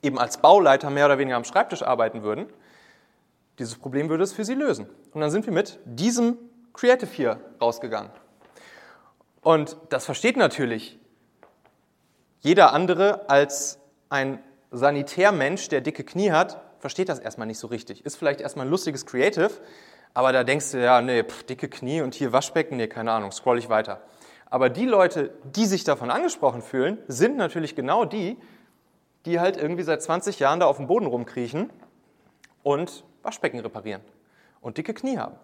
[0.00, 2.46] eben als Bauleiter mehr oder weniger am Schreibtisch arbeiten würden.
[3.58, 4.86] Dieses Problem würde es für sie lösen.
[5.12, 6.38] Und dann sind wir mit diesem
[6.72, 8.10] Creative hier rausgegangen.
[9.42, 10.98] Und das versteht natürlich
[12.40, 18.04] jeder andere als ein Sanitärmensch, der dicke Knie hat, versteht das erstmal nicht so richtig.
[18.04, 19.50] Ist vielleicht erstmal ein lustiges Creative,
[20.14, 23.32] aber da denkst du, ja, nee, pff, dicke Knie und hier Waschbecken, nee, keine Ahnung,
[23.32, 24.00] scroll ich weiter.
[24.50, 28.38] Aber die Leute, die sich davon angesprochen fühlen, sind natürlich genau die,
[29.26, 31.70] die halt irgendwie seit 20 Jahren da auf dem Boden rumkriechen
[32.62, 34.00] und Waschbecken reparieren
[34.60, 35.34] und dicke Knie haben.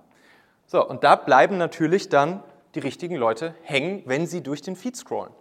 [0.66, 2.42] So, und da bleiben natürlich dann
[2.74, 5.32] die richtigen Leute hängen, wenn sie durch den Feed scrollen.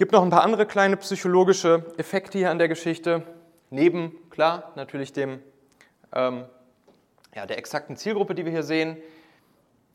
[0.00, 3.22] Gibt noch ein paar andere kleine psychologische Effekte hier an der Geschichte.
[3.68, 5.40] Neben, klar, natürlich dem,
[6.14, 6.46] ähm,
[7.34, 8.96] ja, der exakten Zielgruppe, die wir hier sehen,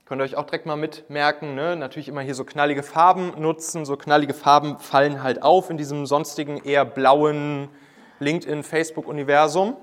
[0.06, 1.56] Könnt ihr euch auch direkt mal mitmerken.
[1.56, 1.76] Ne?
[1.76, 3.86] Natürlich immer hier so knallige Farben nutzen.
[3.86, 7.70] So knallige Farben fallen halt auf in diesem sonstigen eher blauen
[8.20, 9.76] LinkedIn, Facebook-Universum.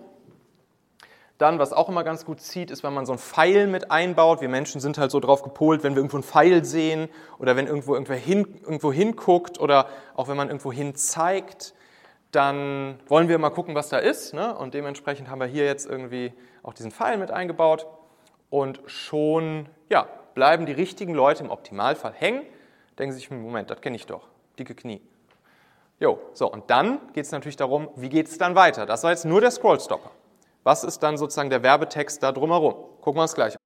[1.42, 4.40] Dann, was auch immer ganz gut zieht, ist, wenn man so einen Pfeil mit einbaut.
[4.40, 7.08] Wir Menschen sind halt so drauf gepolt, wenn wir irgendwo einen Pfeil sehen
[7.40, 11.74] oder wenn irgendwo irgendwer hin, irgendwo hinguckt oder auch wenn man irgendwo hin zeigt,
[12.30, 14.34] dann wollen wir mal gucken, was da ist.
[14.34, 14.56] Ne?
[14.56, 17.88] Und dementsprechend haben wir hier jetzt irgendwie auch diesen Pfeil mit eingebaut.
[18.48, 22.42] Und schon ja, bleiben die richtigen Leute im Optimalfall hängen,
[23.00, 24.28] denken sich, Moment, das kenne ich doch,
[24.60, 25.02] dicke Knie.
[25.98, 28.86] Jo, so, und dann geht es natürlich darum, wie geht es dann weiter?
[28.86, 30.12] Das war jetzt nur der Scrollstopper.
[30.64, 32.74] Was ist dann sozusagen der Werbetext da drumherum?
[33.00, 33.56] Gucken wir uns gleich.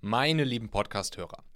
[0.00, 1.44] Meine lieben Podcast-Hörer,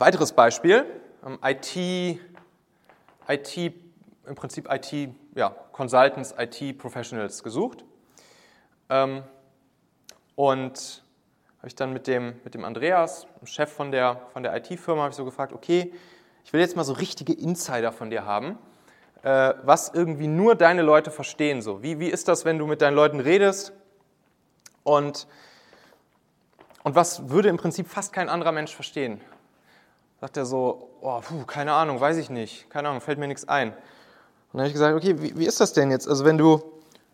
[0.00, 0.86] Weiteres Beispiel,
[1.42, 1.76] IT,
[3.28, 3.56] IT,
[4.26, 7.84] im Prinzip IT, ja, Consultants, IT-Professionals gesucht.
[8.88, 9.22] Ähm,
[10.36, 11.04] und
[11.58, 15.02] habe ich dann mit dem, mit dem Andreas, dem Chef von der, von der IT-Firma,
[15.02, 15.92] habe ich so gefragt, okay,
[16.46, 18.56] ich will jetzt mal so richtige Insider von dir haben,
[19.22, 21.60] äh, was irgendwie nur deine Leute verstehen.
[21.60, 21.82] So.
[21.82, 23.74] Wie, wie ist das, wenn du mit deinen Leuten redest
[24.82, 25.26] und,
[26.84, 29.20] und was würde im Prinzip fast kein anderer Mensch verstehen?
[30.20, 33.48] Sagt er so, oh, puh, keine Ahnung, weiß ich nicht, keine Ahnung, fällt mir nichts
[33.48, 33.68] ein.
[33.68, 33.76] Und
[34.52, 36.08] dann habe ich gesagt, okay, wie, wie, ist das denn jetzt?
[36.08, 36.60] Also wenn du,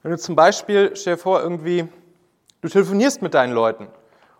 [0.03, 1.87] wenn du zum Beispiel, stell dir vor, irgendwie,
[2.63, 3.89] du telefonierst mit deinen Leuten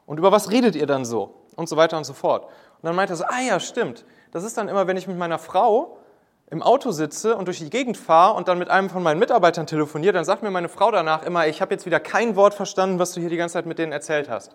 [0.07, 1.35] und über was redet ihr dann so?
[1.55, 2.45] Und so weiter und so fort.
[2.45, 4.05] Und dann meint er so, ah ja, stimmt.
[4.33, 5.99] Das ist dann immer, wenn ich mit meiner Frau
[6.51, 9.67] im Auto sitze und durch die Gegend fahre und dann mit einem von meinen Mitarbeitern
[9.67, 12.99] telefoniere, dann sagt mir meine Frau danach immer, ich habe jetzt wieder kein Wort verstanden,
[12.99, 14.55] was du hier die ganze Zeit mit denen erzählt hast.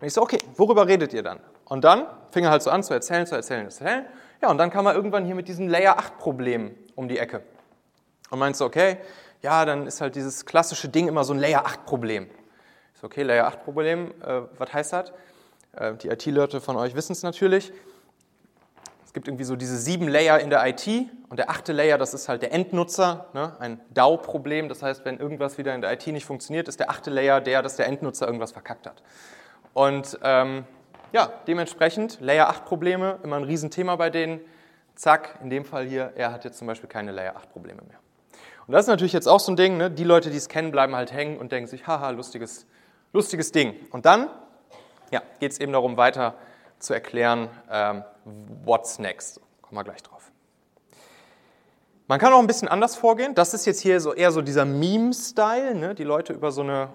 [0.00, 1.40] Und ich so, okay, worüber redet ihr dann?
[1.64, 4.06] Und dann fing er halt so an zu erzählen, zu erzählen, zu erzählen.
[4.42, 7.42] Ja, und dann kam er irgendwann hier mit diesem Layer 8 Problem um die Ecke.
[8.30, 8.98] Und meinte so, okay,
[9.40, 12.28] ja, dann ist halt dieses klassische Ding immer so ein Layer 8 Problem.
[12.94, 15.12] Ich so, okay, Layer 8 Problem, äh, was heißt das?
[15.76, 17.72] Äh, die IT-Leute von euch wissen es natürlich.
[19.06, 20.88] Es gibt irgendwie so diese sieben Layer in der IT
[21.28, 23.54] und der achte Layer, das ist halt der Endnutzer, ne?
[23.60, 24.68] ein DAO-Problem.
[24.68, 27.62] Das heißt, wenn irgendwas wieder in der IT nicht funktioniert, ist der achte Layer der,
[27.62, 29.02] dass der Endnutzer irgendwas verkackt hat.
[29.74, 30.64] Und ähm,
[31.12, 34.40] ja, dementsprechend Layer 8 Probleme, immer ein Riesenthema bei denen.
[34.94, 37.98] Zack, in dem Fall hier, er hat jetzt zum Beispiel keine Layer 8 Probleme mehr.
[38.66, 39.90] Und das ist natürlich jetzt auch so ein Ding, ne?
[39.90, 42.66] die Leute, die es kennen, bleiben halt hängen und denken sich, haha, lustiges,
[43.12, 43.74] lustiges Ding.
[43.90, 44.28] Und dann
[45.10, 46.34] ja, geht es eben darum, weiter
[46.78, 48.04] zu erklären, ähm,
[48.64, 49.40] what's next.
[49.60, 50.30] Kommen wir gleich drauf.
[52.06, 53.34] Man kann auch ein bisschen anders vorgehen.
[53.34, 55.94] Das ist jetzt hier so eher so dieser Meme-Style, ne?
[55.94, 56.90] die Leute über so eine,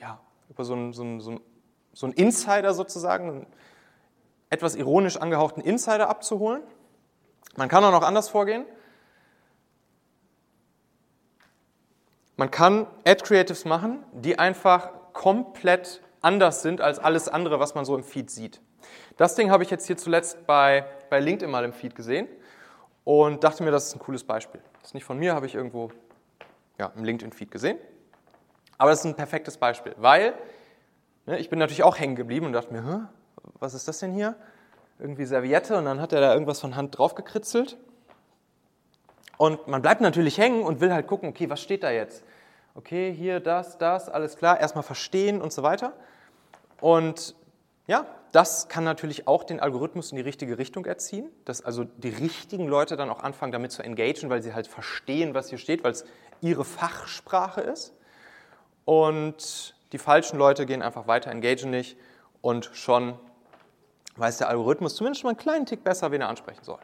[0.00, 0.18] ja,
[0.48, 1.40] über so ein, so ein, so ein
[1.92, 3.46] so einen Insider sozusagen, einen
[4.50, 6.62] etwas ironisch angehauchten Insider abzuholen.
[7.56, 8.64] Man kann auch noch anders vorgehen.
[12.36, 17.84] Man kann Ad Creatives machen, die einfach komplett anders sind als alles andere, was man
[17.84, 18.60] so im Feed sieht.
[19.16, 22.26] Das Ding habe ich jetzt hier zuletzt bei, bei LinkedIn mal im Feed gesehen
[23.04, 24.62] und dachte mir, das ist ein cooles Beispiel.
[24.80, 25.90] Das ist nicht von mir, habe ich irgendwo
[26.78, 27.78] ja, im LinkedIn-Feed gesehen.
[28.78, 30.34] Aber das ist ein perfektes Beispiel, weil
[31.26, 33.08] ich bin natürlich auch hängen geblieben und dachte mir,
[33.58, 34.34] was ist das denn hier?
[34.98, 37.76] Irgendwie Serviette und dann hat er da irgendwas von Hand drauf gekritzelt.
[39.36, 42.22] Und man bleibt natürlich hängen und will halt gucken, okay, was steht da jetzt?
[42.74, 45.92] Okay, hier, das, das, alles klar, erstmal verstehen und so weiter.
[46.80, 47.34] Und
[47.86, 52.08] ja, das kann natürlich auch den Algorithmus in die richtige Richtung erziehen, dass also die
[52.08, 55.84] richtigen Leute dann auch anfangen damit zu engagieren, weil sie halt verstehen, was hier steht,
[55.84, 56.04] weil es
[56.40, 57.92] ihre Fachsprache ist.
[58.84, 61.96] Und die falschen Leute gehen einfach weiter, engagieren nicht
[62.40, 63.18] und schon
[64.16, 66.78] weiß der Algorithmus zumindest mal einen kleinen Tick besser, wen er ansprechen soll.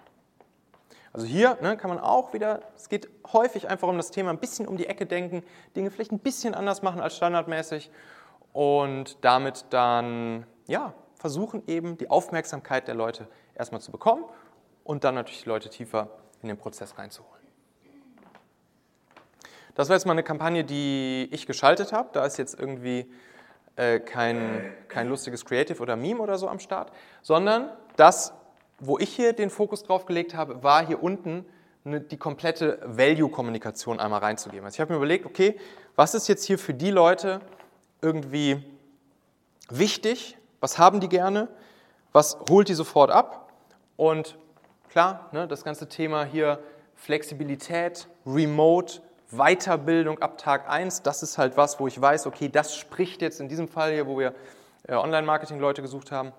[1.13, 4.39] Also hier ne, kann man auch wieder, es geht häufig einfach um das Thema ein
[4.39, 5.43] bisschen um die Ecke denken,
[5.75, 7.91] Dinge vielleicht ein bisschen anders machen als standardmäßig
[8.53, 14.25] und damit dann ja, versuchen eben die Aufmerksamkeit der Leute erstmal zu bekommen
[14.85, 16.09] und dann natürlich die Leute tiefer
[16.43, 17.38] in den Prozess reinzuholen.
[19.79, 22.09] Das war jetzt mal eine Kampagne, die ich geschaltet habe.
[22.13, 23.07] Da ist jetzt irgendwie
[23.77, 26.91] äh, kein, kein lustiges Creative oder Meme oder so am Start,
[27.23, 28.33] sondern das,
[28.81, 31.47] wo ich hier den Fokus drauf gelegt habe, war hier unten
[31.85, 34.65] eine, die komplette Value-Kommunikation einmal reinzugeben.
[34.65, 35.57] Also ich habe mir überlegt, okay,
[35.95, 37.41] was ist jetzt hier für die Leute
[38.03, 38.61] irgendwie
[39.71, 40.39] wichtig?
[40.59, 41.47] Was haben die gerne?
[42.11, 43.53] Was holt die sofort ab?
[43.97, 44.39] Und
[44.89, 46.59] klar, ne, das ganze Thema hier
[46.97, 52.77] Flexibilität, Remote, Weiterbildung ab Tag 1, das ist halt was, wo ich weiß, okay, das
[52.77, 54.35] spricht jetzt in diesem Fall hier, wo wir
[54.87, 56.33] äh, Online-Marketing-Leute gesucht haben,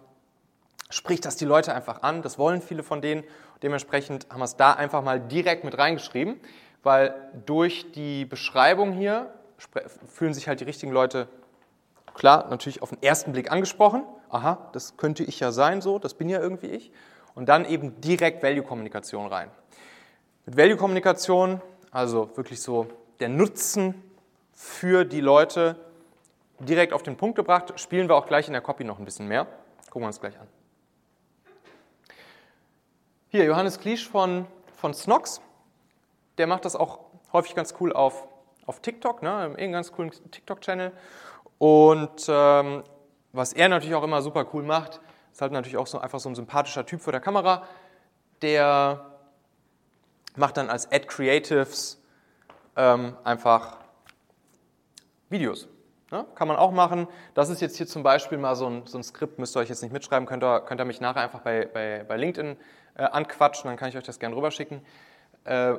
[0.89, 2.21] spricht das die Leute einfach an.
[2.21, 3.23] Das wollen viele von denen.
[3.61, 6.39] Dementsprechend haben wir es da einfach mal direkt mit reingeschrieben,
[6.81, 7.13] weil
[7.45, 9.31] durch die Beschreibung hier
[10.07, 11.27] fühlen sich halt die richtigen Leute
[12.13, 14.03] klar natürlich auf den ersten Blick angesprochen.
[14.29, 16.91] Aha, das könnte ich ja sein, so, das bin ja irgendwie ich.
[17.35, 19.49] Und dann eben direkt Value-Kommunikation rein.
[20.45, 22.87] Mit Value-Kommunikation, also wirklich so
[23.19, 23.95] der Nutzen
[24.53, 25.75] für die Leute
[26.59, 29.27] direkt auf den Punkt gebracht, spielen wir auch gleich in der Copy noch ein bisschen
[29.27, 29.45] mehr.
[29.85, 30.47] Gucken wir uns gleich an.
[33.29, 35.41] Hier, Johannes Kliesch von, von Snox,
[36.37, 36.99] der macht das auch
[37.31, 38.27] häufig ganz cool auf,
[38.65, 39.55] auf TikTok, ne?
[39.57, 40.91] einen ganz coolen TikTok-Channel.
[41.57, 42.83] Und ähm,
[43.31, 44.99] was er natürlich auch immer super cool macht,
[45.31, 47.63] ist halt natürlich auch so einfach so ein sympathischer Typ vor der Kamera,
[48.41, 49.08] der
[50.35, 52.01] macht dann als Ad Creatives
[52.75, 53.77] ähm, einfach
[55.29, 55.67] Videos.
[56.11, 56.25] Ne?
[56.35, 57.07] Kann man auch machen.
[57.33, 59.69] Das ist jetzt hier zum Beispiel mal so ein, so ein Skript, müsst ihr euch
[59.69, 62.57] jetzt nicht mitschreiben, könnt ihr, könnt ihr mich nachher einfach bei, bei, bei LinkedIn
[62.95, 64.81] äh, anquatschen, dann kann ich euch das gerne rüberschicken.
[65.43, 65.75] Äh,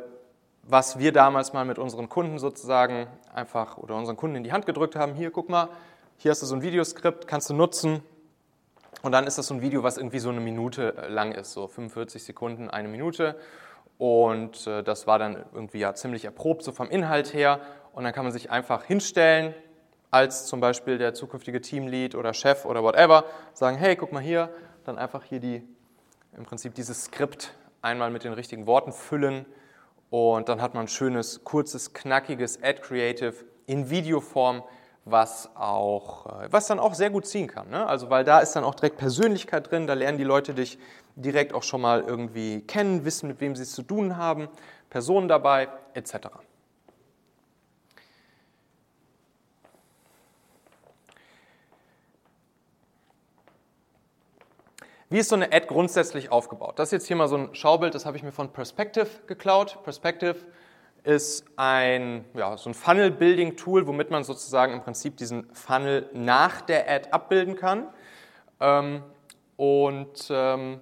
[0.63, 4.67] was wir damals mal mit unseren Kunden sozusagen einfach oder unseren Kunden in die Hand
[4.67, 5.15] gedrückt haben.
[5.15, 5.69] Hier, guck mal,
[6.17, 8.03] hier hast du so ein Videoskript, kannst du nutzen.
[9.03, 11.53] Und dann ist das so ein Video, was irgendwie so eine Minute äh, lang ist,
[11.53, 13.37] so 45 Sekunden, eine Minute.
[14.01, 17.61] Und äh, das war dann irgendwie ja ziemlich erprobt, so vom Inhalt her.
[17.93, 19.55] Und dann kann man sich einfach hinstellen,
[20.11, 24.49] als zum Beispiel der zukünftige Teamlead oder Chef oder whatever, sagen, hey, guck mal hier,
[24.85, 25.63] dann einfach hier die
[26.37, 29.45] im Prinzip dieses Skript einmal mit den richtigen Worten füllen
[30.11, 33.35] und dann hat man ein schönes, kurzes, knackiges Ad Creative
[33.67, 34.63] in Videoform,
[35.05, 37.71] was, auch, äh, was dann auch sehr gut ziehen kann.
[37.71, 37.87] Ne?
[37.87, 40.79] Also weil da ist dann auch direkt Persönlichkeit drin, da lernen die Leute dich
[41.17, 44.49] direkt auch schon mal irgendwie kennen, wissen, mit wem sie es zu tun haben,
[44.89, 46.29] Personen dabei, etc.
[55.13, 56.79] Wie ist so eine Ad grundsätzlich aufgebaut?
[56.79, 59.83] Das ist jetzt hier mal so ein Schaubild, das habe ich mir von Perspective geklaut.
[59.83, 60.37] Perspective
[61.05, 66.91] ist ein, ja, so ein Funnel-Building-Tool, womit man sozusagen im Prinzip diesen Funnel nach der
[66.91, 67.89] Ad abbilden kann.
[68.61, 69.03] Ähm,
[69.57, 70.81] und ähm,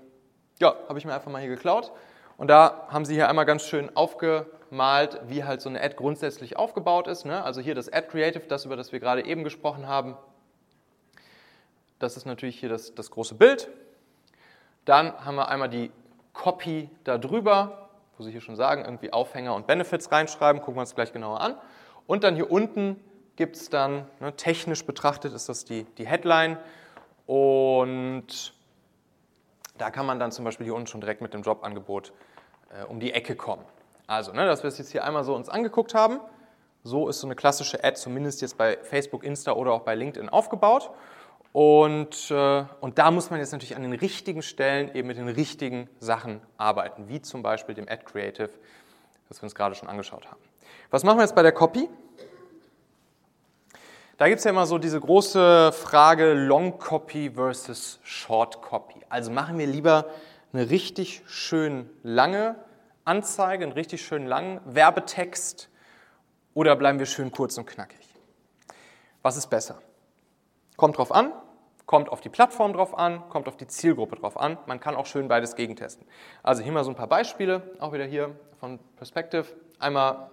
[0.61, 1.93] ja, habe ich mir einfach mal hier geklaut.
[2.37, 6.57] Und da haben sie hier einmal ganz schön aufgemalt, wie halt so eine Ad grundsätzlich
[6.57, 7.25] aufgebaut ist.
[7.25, 7.43] Ne?
[7.43, 10.17] Also hier das Ad Creative, das über das wir gerade eben gesprochen haben.
[11.99, 13.69] Das ist natürlich hier das, das große Bild.
[14.85, 15.91] Dann haben wir einmal die
[16.33, 17.88] Copy darüber,
[18.19, 21.41] wo Sie hier schon sagen, irgendwie Aufhänger und Benefits reinschreiben, gucken wir uns gleich genauer
[21.41, 21.57] an.
[22.07, 22.97] Und dann hier unten
[23.37, 26.59] gibt es dann, ne, technisch betrachtet ist das die, die Headline
[27.27, 28.53] und
[29.77, 32.13] da kann man dann zum Beispiel hier unten schon direkt mit dem Jobangebot
[32.71, 33.65] äh, um die Ecke kommen.
[34.09, 36.19] Also, ne, dass wir es jetzt hier einmal so uns angeguckt haben,
[36.83, 40.29] so ist so eine klassische Ad zumindest jetzt bei Facebook, Insta oder auch bei LinkedIn
[40.29, 40.91] aufgebaut.
[41.53, 45.29] Und, äh, und da muss man jetzt natürlich an den richtigen Stellen eben mit den
[45.29, 48.51] richtigen Sachen arbeiten, wie zum Beispiel dem Ad Creative,
[49.29, 50.41] das wir uns gerade schon angeschaut haben.
[50.91, 51.89] Was machen wir jetzt bei der Copy?
[54.19, 59.01] Da gibt es ja immer so diese große Frage Long Copy versus Short Copy.
[59.09, 60.07] Also machen wir lieber
[60.53, 62.57] eine richtig schön lange
[63.05, 65.71] Anzeige, einen richtig schön langen Werbetext
[66.53, 68.09] oder bleiben wir schön kurz und knackig?
[69.23, 69.81] Was ist besser?
[70.79, 71.33] Kommt drauf an,
[71.87, 74.59] kommt auf die Plattform drauf an, kommt auf die Zielgruppe drauf an.
[74.67, 76.07] Man kann auch schön beides gegentesten.
[76.45, 79.45] Also hier mal so ein paar Beispiele, auch wieder hier von Perspective.
[79.81, 80.31] Einmal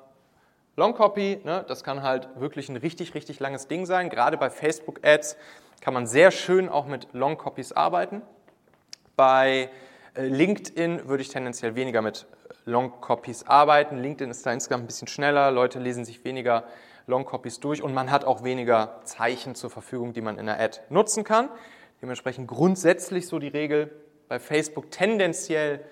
[0.76, 4.12] Long Copy, ne, das kann halt wirklich ein richtig, richtig langes Ding sein.
[4.12, 5.36] Gerade bei Facebook Ads
[5.82, 8.22] kann man sehr schön auch mit Long Copies arbeiten.
[9.16, 9.72] Bei
[10.14, 12.28] äh, LinkedIn würde ich tendenziell weniger mit
[12.66, 13.98] Long Copies arbeiten.
[13.98, 16.66] LinkedIn ist da insgesamt ein bisschen schneller, Leute lesen sich weniger
[17.08, 20.80] Longcopies durch und man hat auch weniger Zeichen zur Verfügung, die man in der Ad
[20.90, 21.50] nutzen kann.
[22.02, 23.92] Dementsprechend grundsätzlich so die Regel
[24.28, 25.86] bei Facebook tendenziell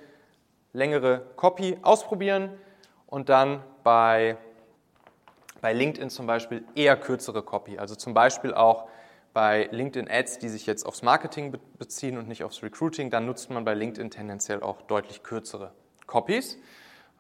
[0.74, 2.50] längere Copy ausprobieren
[3.08, 4.38] und dann bei,
[5.62, 7.78] bei LinkedIn zum Beispiel eher kürzere Copy.
[7.78, 8.88] Also zum Beispiel auch
[9.34, 13.50] bei LinkedIn Ads, die sich jetzt aufs Marketing beziehen und nicht aufs Recruiting, dann nutzt
[13.50, 15.72] man bei LinkedIn tendenziell auch deutlich kürzere
[16.06, 16.58] Copies,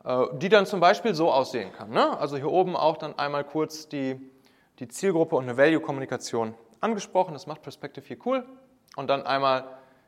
[0.05, 1.89] die dann zum Beispiel so aussehen kann.
[1.89, 2.17] Ne?
[2.17, 4.19] Also hier oben auch dann einmal kurz die,
[4.79, 7.33] die Zielgruppe und eine Value-Kommunikation angesprochen.
[7.33, 8.45] Das macht Perspective hier cool.
[8.95, 9.65] Und dann einmal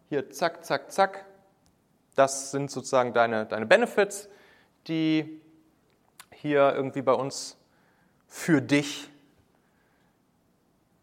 [0.09, 1.25] hier zack, zack, zack.
[2.15, 4.29] Das sind sozusagen deine, deine Benefits,
[4.87, 5.41] die
[6.33, 7.57] hier irgendwie bei uns
[8.27, 9.09] für dich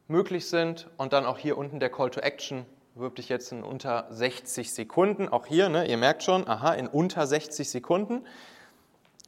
[0.06, 0.90] möglich sind.
[0.98, 2.66] Und dann auch hier unten der Call to Action.
[2.94, 5.30] Wirb dich jetzt in unter 60 Sekunden.
[5.30, 8.26] Auch hier, ne, ihr merkt schon, aha, in unter 60 Sekunden.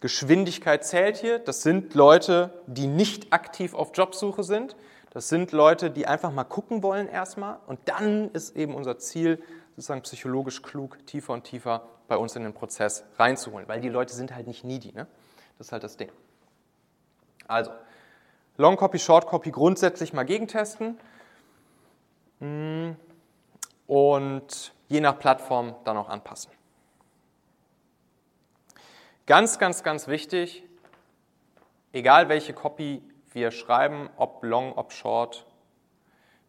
[0.01, 1.39] Geschwindigkeit zählt hier.
[1.39, 4.77] Das sind Leute, die nicht aktiv auf Jobsuche sind.
[5.11, 7.59] Das sind Leute, die einfach mal gucken wollen erstmal.
[7.67, 9.43] Und dann ist eben unser Ziel,
[9.77, 13.69] sozusagen psychologisch klug, tiefer und tiefer bei uns in den Prozess reinzuholen.
[13.69, 14.93] Weil die Leute sind halt nicht needy.
[14.93, 15.07] Ne?
[15.59, 16.11] Das ist halt das Ding.
[17.47, 17.71] Also,
[18.57, 20.99] Long Copy, Short Copy grundsätzlich mal gegentesten.
[22.41, 22.93] Mm.
[23.87, 26.51] Und je nach Plattform dann auch anpassen.
[29.27, 30.62] Ganz, ganz, ganz wichtig,
[31.95, 33.01] egal welche Copy
[33.33, 35.47] wir schreiben, ob long, ob short,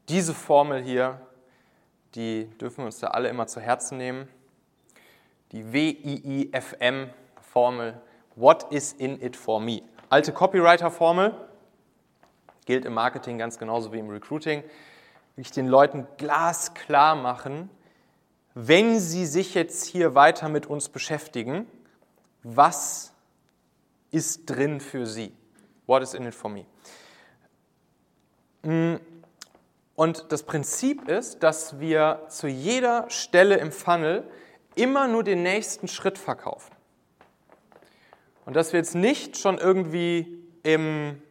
[0.10, 1.22] diese Formel hier,
[2.16, 4.28] die dürfen wir uns da alle immer zu Herzen nehmen.
[5.54, 7.14] Die WIIFM-Formel,
[8.36, 9.82] What is in it for me?
[10.10, 11.34] Alte Copywriter-Formel,
[12.66, 14.66] gilt im Marketing ganz genauso wie im Recruiting,
[15.38, 17.70] wirklich den Leuten glasklar machen,
[18.54, 21.68] wenn sie sich jetzt hier weiter mit uns beschäftigen,
[22.48, 23.12] was
[24.12, 25.34] ist drin für sie?
[25.88, 26.66] What is in it for me?
[28.62, 28.98] Mm,
[29.96, 34.24] und das Prinzip ist, dass wir zu jeder Stelle im Funnel
[34.76, 36.76] immer nur den nächsten Schritt verkaufen.
[38.46, 41.22] Und dass wir jetzt nicht schon irgendwie im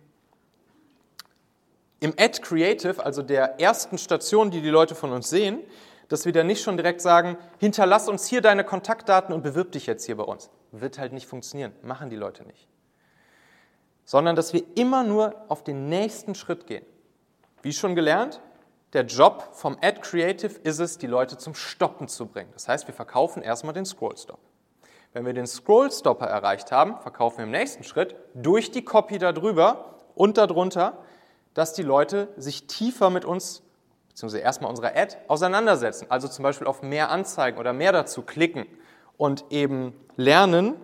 [2.00, 5.60] im Ad Creative, also der ersten Station, die die Leute von uns sehen,
[6.08, 9.86] dass wir da nicht schon direkt sagen, hinterlass uns hier deine Kontaktdaten und bewirb dich
[9.86, 10.50] jetzt hier bei uns.
[10.80, 12.68] Wird halt nicht funktionieren, machen die Leute nicht.
[14.04, 16.84] Sondern dass wir immer nur auf den nächsten Schritt gehen.
[17.62, 18.40] Wie schon gelernt,
[18.92, 22.50] der Job vom Ad Creative ist es, die Leute zum Stoppen zu bringen.
[22.52, 24.38] Das heißt, wir verkaufen erstmal den Scroll Stop.
[25.12, 29.18] Wenn wir den Scroll Stopper erreicht haben, verkaufen wir im nächsten Schritt durch die Copy
[29.18, 30.98] darüber und darunter
[31.54, 33.62] dass die Leute sich tiefer mit uns,
[34.08, 36.06] beziehungsweise erstmal unserer Ad, auseinandersetzen.
[36.10, 38.66] Also zum Beispiel auf mehr Anzeigen oder mehr dazu klicken
[39.16, 40.76] und eben lernen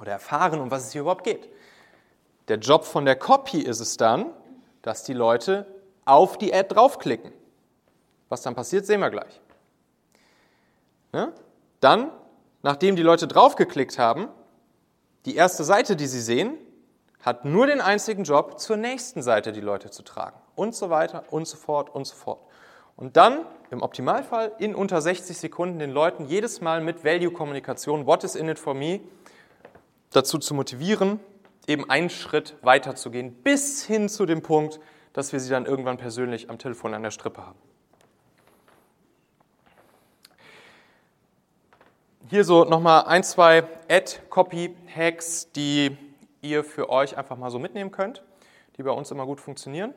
[0.00, 1.48] oder erfahren, um was es hier überhaupt geht.
[2.48, 4.26] Der Job von der Copy ist es dann,
[4.82, 5.66] dass die Leute
[6.04, 7.32] auf die Ad draufklicken.
[8.28, 9.40] Was dann passiert, sehen wir gleich.
[11.12, 11.32] Ne?
[11.80, 12.10] Dann,
[12.62, 14.28] nachdem die Leute draufgeklickt haben,
[15.24, 16.56] die erste Seite, die sie sehen,
[17.20, 20.38] hat nur den einzigen Job, zur nächsten Seite die Leute zu tragen.
[20.54, 22.40] Und so weiter und so fort und so fort.
[22.96, 28.24] Und dann im Optimalfall in unter 60 Sekunden den Leuten jedes Mal mit Value-Kommunikation, what
[28.24, 29.00] is in it for me,
[30.12, 31.20] dazu zu motivieren,
[31.66, 34.80] eben einen Schritt weiter zu gehen, bis hin zu dem Punkt,
[35.12, 37.58] dass wir sie dann irgendwann persönlich am Telefon an der Strippe haben.
[42.28, 45.96] Hier so nochmal ein, zwei Ad-Copy-Hacks, die
[46.42, 48.24] ihr für euch einfach mal so mitnehmen könnt,
[48.76, 49.94] die bei uns immer gut funktionieren.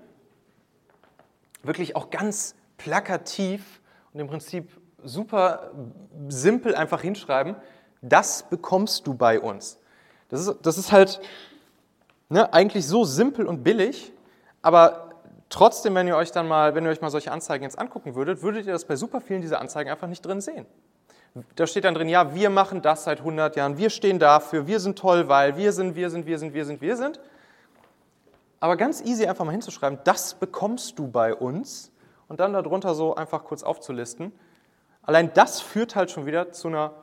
[1.64, 3.80] Wirklich auch ganz plakativ
[4.12, 4.72] und im Prinzip
[5.04, 5.72] super
[6.28, 7.56] simpel einfach hinschreiben,
[8.02, 9.80] das bekommst du bei uns.
[10.30, 11.20] Das ist, das ist halt
[12.30, 14.12] ne, eigentlich so simpel und billig,
[14.62, 15.12] aber
[15.50, 18.42] trotzdem, wenn ihr euch dann mal, wenn ihr euch mal solche Anzeigen jetzt angucken würdet,
[18.42, 20.66] würdet ihr das bei super vielen dieser Anzeigen einfach nicht drin sehen.
[21.56, 24.80] Da steht dann drin, ja, wir machen das seit 100 Jahren, wir stehen dafür, wir
[24.80, 27.20] sind toll, weil wir sind, wir sind, wir sind, wir sind, wir sind.
[28.60, 31.92] Aber ganz easy einfach mal hinzuschreiben, das bekommst du bei uns
[32.30, 34.32] und dann darunter so einfach kurz aufzulisten.
[35.02, 36.94] Allein das führt halt schon wieder zu einer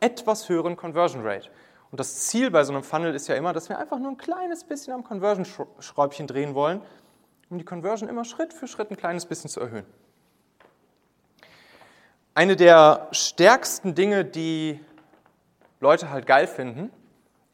[0.00, 1.48] etwas höheren Conversion Rate.
[1.90, 4.16] Und das Ziel bei so einem Funnel ist ja immer, dass wir einfach nur ein
[4.16, 6.82] kleines bisschen am Conversion-Schräubchen drehen wollen,
[7.48, 9.86] um die Conversion immer Schritt für Schritt ein kleines bisschen zu erhöhen.
[12.34, 14.80] Eine der stärksten Dinge, die
[15.80, 16.90] Leute halt geil finden,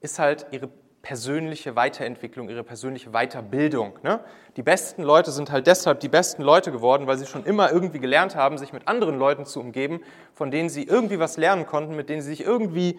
[0.00, 0.70] ist halt ihre
[1.02, 3.98] persönliche Weiterentwicklung, ihre persönliche Weiterbildung.
[4.02, 4.20] Ne?
[4.56, 8.00] Die besten Leute sind halt deshalb die besten Leute geworden, weil sie schon immer irgendwie
[8.00, 10.00] gelernt haben, sich mit anderen Leuten zu umgeben,
[10.34, 12.98] von denen sie irgendwie was lernen konnten, mit denen sie sich irgendwie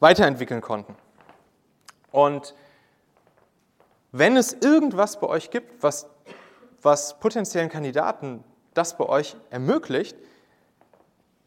[0.00, 0.96] weiterentwickeln konnten.
[2.10, 2.54] Und
[4.12, 6.08] wenn es irgendwas bei euch gibt, was,
[6.82, 8.42] was potenziellen Kandidaten
[8.74, 10.16] das bei euch ermöglicht,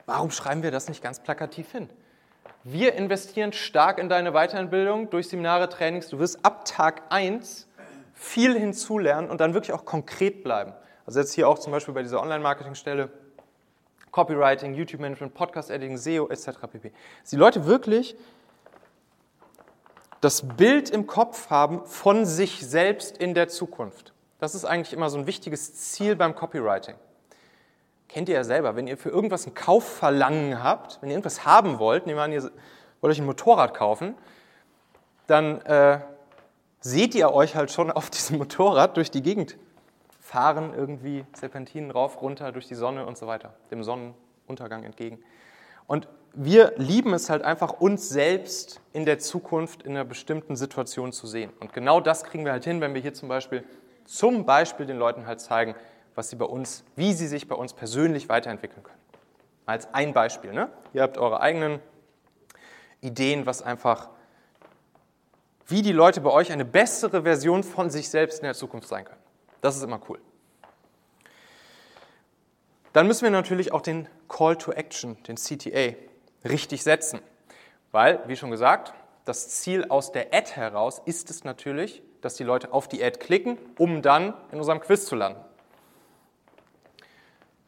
[0.06, 1.90] Warum schreiben wir das nicht ganz plakativ hin?
[2.66, 6.08] Wir investieren stark in deine Weiterbildung durch Seminare, Trainings.
[6.08, 7.68] Du wirst ab Tag 1
[8.14, 10.74] viel hinzulernen und dann wirklich auch konkret bleiben.
[11.06, 13.10] Also jetzt hier auch zum Beispiel bei dieser Online-Marketing-Stelle,
[14.12, 16.52] Copywriting, YouTube-Management, Podcast-Editing, SEO etc.
[16.72, 16.94] pp.
[17.22, 18.16] Dass die Leute wirklich
[20.22, 24.14] das Bild im Kopf haben von sich selbst in der Zukunft.
[24.40, 26.96] Das ist eigentlich immer so ein wichtiges Ziel beim Copywriting.
[28.14, 31.80] Kennt ihr ja selber, wenn ihr für irgendwas ein Kaufverlangen habt, wenn ihr irgendwas haben
[31.80, 32.44] wollt, nehmen wir an, ihr
[33.02, 34.14] wollt euch ein Motorrad kaufen,
[35.26, 36.00] dann äh,
[36.80, 39.58] seht ihr euch halt schon auf diesem Motorrad durch die Gegend
[40.22, 45.18] fahren, irgendwie Serpentinen rauf, runter, durch die Sonne und so weiter, dem Sonnenuntergang entgegen.
[45.88, 51.14] Und wir lieben es halt einfach, uns selbst in der Zukunft in einer bestimmten Situation
[51.14, 51.50] zu sehen.
[51.60, 53.64] Und genau das kriegen wir halt hin, wenn wir hier zum Beispiel,
[54.06, 55.74] zum Beispiel den Leuten halt zeigen,
[56.16, 59.00] was sie bei uns, wie sie sich bei uns persönlich weiterentwickeln können.
[59.66, 60.54] Als ein Beispiel.
[60.54, 60.70] Ne?
[60.94, 61.80] Ihr habt eure eigenen
[63.02, 64.10] Ideen, was einfach,
[65.68, 69.06] wie die Leute bei euch eine bessere Version von sich selbst in der Zukunft sein
[69.06, 69.22] können.
[69.62, 70.20] Das ist immer cool.
[72.92, 75.96] Dann müssen wir natürlich auch den Call to Action, den CTA,
[76.48, 77.22] richtig setzen.
[77.92, 78.94] Weil, wie schon gesagt,
[79.26, 83.20] das Ziel aus der Ad heraus ist es natürlich, dass die Leute auf die Ad
[83.20, 85.40] klicken, um dann in unserem Quiz zu landen.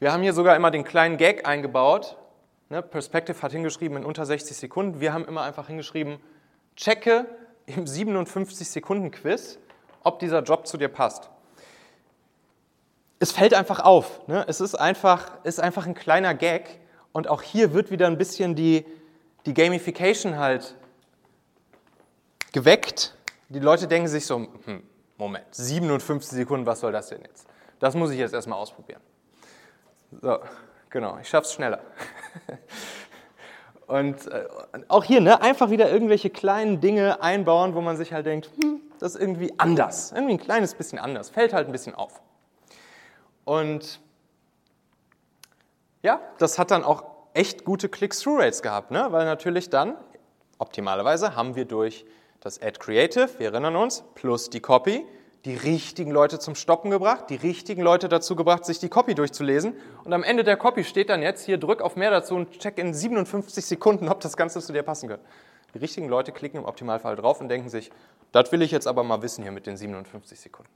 [0.05, 2.15] Wir haben hier sogar immer den kleinen Gag eingebaut.
[2.69, 4.99] Ne, Perspective hat hingeschrieben in unter 60 Sekunden.
[4.99, 6.19] Wir haben immer einfach hingeschrieben,
[6.75, 7.25] checke
[7.65, 9.57] im 57 Sekunden Quiz,
[10.03, 11.31] ob dieser Job zu dir passt.
[13.17, 14.27] Es fällt einfach auf.
[14.27, 14.45] Ne?
[14.47, 16.81] Es ist einfach, ist einfach ein kleiner Gag,
[17.11, 18.85] und auch hier wird wieder ein bisschen die,
[19.47, 20.75] die Gamification halt
[22.51, 23.15] geweckt.
[23.49, 24.83] Die Leute denken sich so, hm,
[25.17, 27.47] Moment, 57 Sekunden, was soll das denn jetzt?
[27.79, 29.01] Das muss ich jetzt erstmal ausprobieren.
[30.21, 30.39] So,
[30.89, 31.81] genau, ich schaff's schneller.
[33.87, 34.45] Und äh,
[34.87, 38.81] auch hier, ne, einfach wieder irgendwelche kleinen Dinge einbauen, wo man sich halt denkt, hm,
[38.99, 42.21] das ist irgendwie anders, irgendwie ein kleines bisschen anders, fällt halt ein bisschen auf.
[43.43, 43.99] Und
[46.01, 47.03] ja, das hat dann auch
[47.33, 49.07] echt gute Click-Through-Rates gehabt, ne?
[49.11, 49.95] weil natürlich dann,
[50.57, 52.05] optimalerweise, haben wir durch
[52.39, 55.05] das Ad Creative, wir erinnern uns, plus die Copy,
[55.45, 59.75] die richtigen Leute zum Stoppen gebracht, die richtigen Leute dazu gebracht, sich die Copy durchzulesen.
[60.03, 62.79] Und am Ende der Copy steht dann jetzt hier, drück auf mehr dazu und check
[62.79, 65.23] in 57 Sekunden, ob das Ganze zu dir passen könnte.
[65.75, 67.91] Die richtigen Leute klicken im Optimalfall drauf und denken sich,
[68.31, 70.71] das will ich jetzt aber mal wissen hier mit den 57 Sekunden.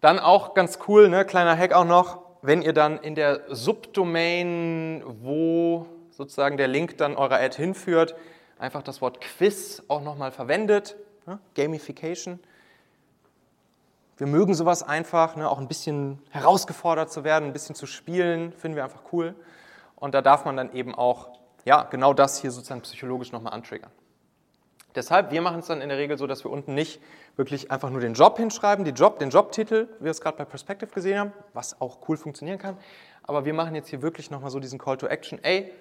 [0.00, 5.02] Dann auch ganz cool, ne, kleiner Hack auch noch, wenn ihr dann in der Subdomain,
[5.04, 8.14] wo sozusagen der Link dann eurer Ad hinführt,
[8.58, 10.96] einfach das Wort Quiz auch nochmal verwendet,
[11.26, 11.38] ne?
[11.54, 12.38] Gamification.
[14.22, 15.50] Wir mögen sowas einfach, ne?
[15.50, 19.34] auch ein bisschen herausgefordert zu werden, ein bisschen zu spielen, finden wir einfach cool.
[19.96, 21.30] Und da darf man dann eben auch
[21.64, 23.90] ja, genau das hier sozusagen psychologisch nochmal antriggern.
[24.94, 27.02] Deshalb, wir machen es dann in der Regel so, dass wir unten nicht
[27.34, 30.44] wirklich einfach nur den Job hinschreiben, die Job, den Jobtitel, wie wir es gerade bei
[30.44, 32.76] Perspective gesehen haben, was auch cool funktionieren kann.
[33.24, 35.42] Aber wir machen jetzt hier wirklich nochmal so diesen Call to Action.
[35.42, 35.72] Ey,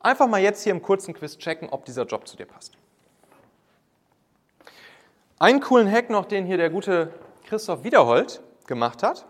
[0.00, 2.78] einfach mal jetzt hier im kurzen Quiz checken, ob dieser Job zu dir passt.
[5.38, 7.12] Einen coolen Hack noch, den hier der gute
[7.48, 9.26] Christoph Wiederhold gemacht hat.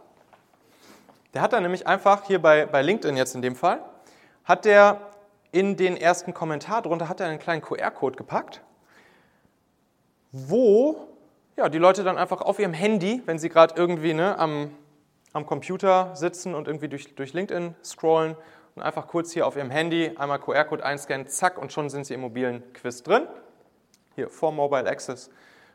[1.34, 3.82] Der hat dann nämlich einfach hier bei, bei LinkedIn jetzt in dem Fall,
[4.44, 5.00] hat der
[5.52, 8.60] in den ersten Kommentar drunter hat er einen kleinen QR-Code gepackt
[10.32, 11.08] wo
[11.56, 14.74] ja, die Leute dann einfach auf ihrem Handy, wenn sie gerade irgendwie ne, am,
[15.32, 18.36] am Computer sitzen und irgendwie durch, durch LinkedIn scrollen
[18.76, 22.14] und einfach kurz hier auf ihrem Handy einmal QR-Code einscannen, zack, und schon sind sie
[22.14, 23.26] im mobilen Quiz drin.
[24.14, 25.30] Hier, for Mobile Access,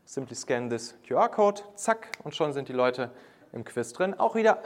[0.06, 3.12] simply scan this QR-Code, zack, und schon sind die Leute
[3.52, 4.14] im Quiz drin.
[4.20, 4.62] Auch wieder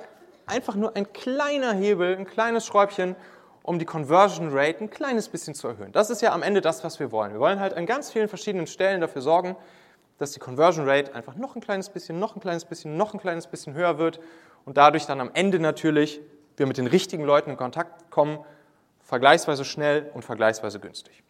[0.45, 3.15] einfach nur ein kleiner Hebel, ein kleines Schräubchen,
[3.63, 5.91] um die Conversion Rate ein kleines bisschen zu erhöhen.
[5.91, 7.33] Das ist ja am Ende das, was wir wollen.
[7.33, 9.57] Wir wollen halt an ganz vielen verschiedenen Stellen dafür sorgen,
[10.17, 13.19] dass die Conversion Rate einfach noch ein kleines bisschen, noch ein kleines bisschen, noch ein
[13.19, 14.19] kleines bisschen höher wird
[14.65, 16.21] und dadurch dann am Ende natürlich
[16.55, 18.39] wir mit den richtigen Leuten in Kontakt kommen,
[19.01, 21.23] vergleichsweise schnell und vergleichsweise günstig.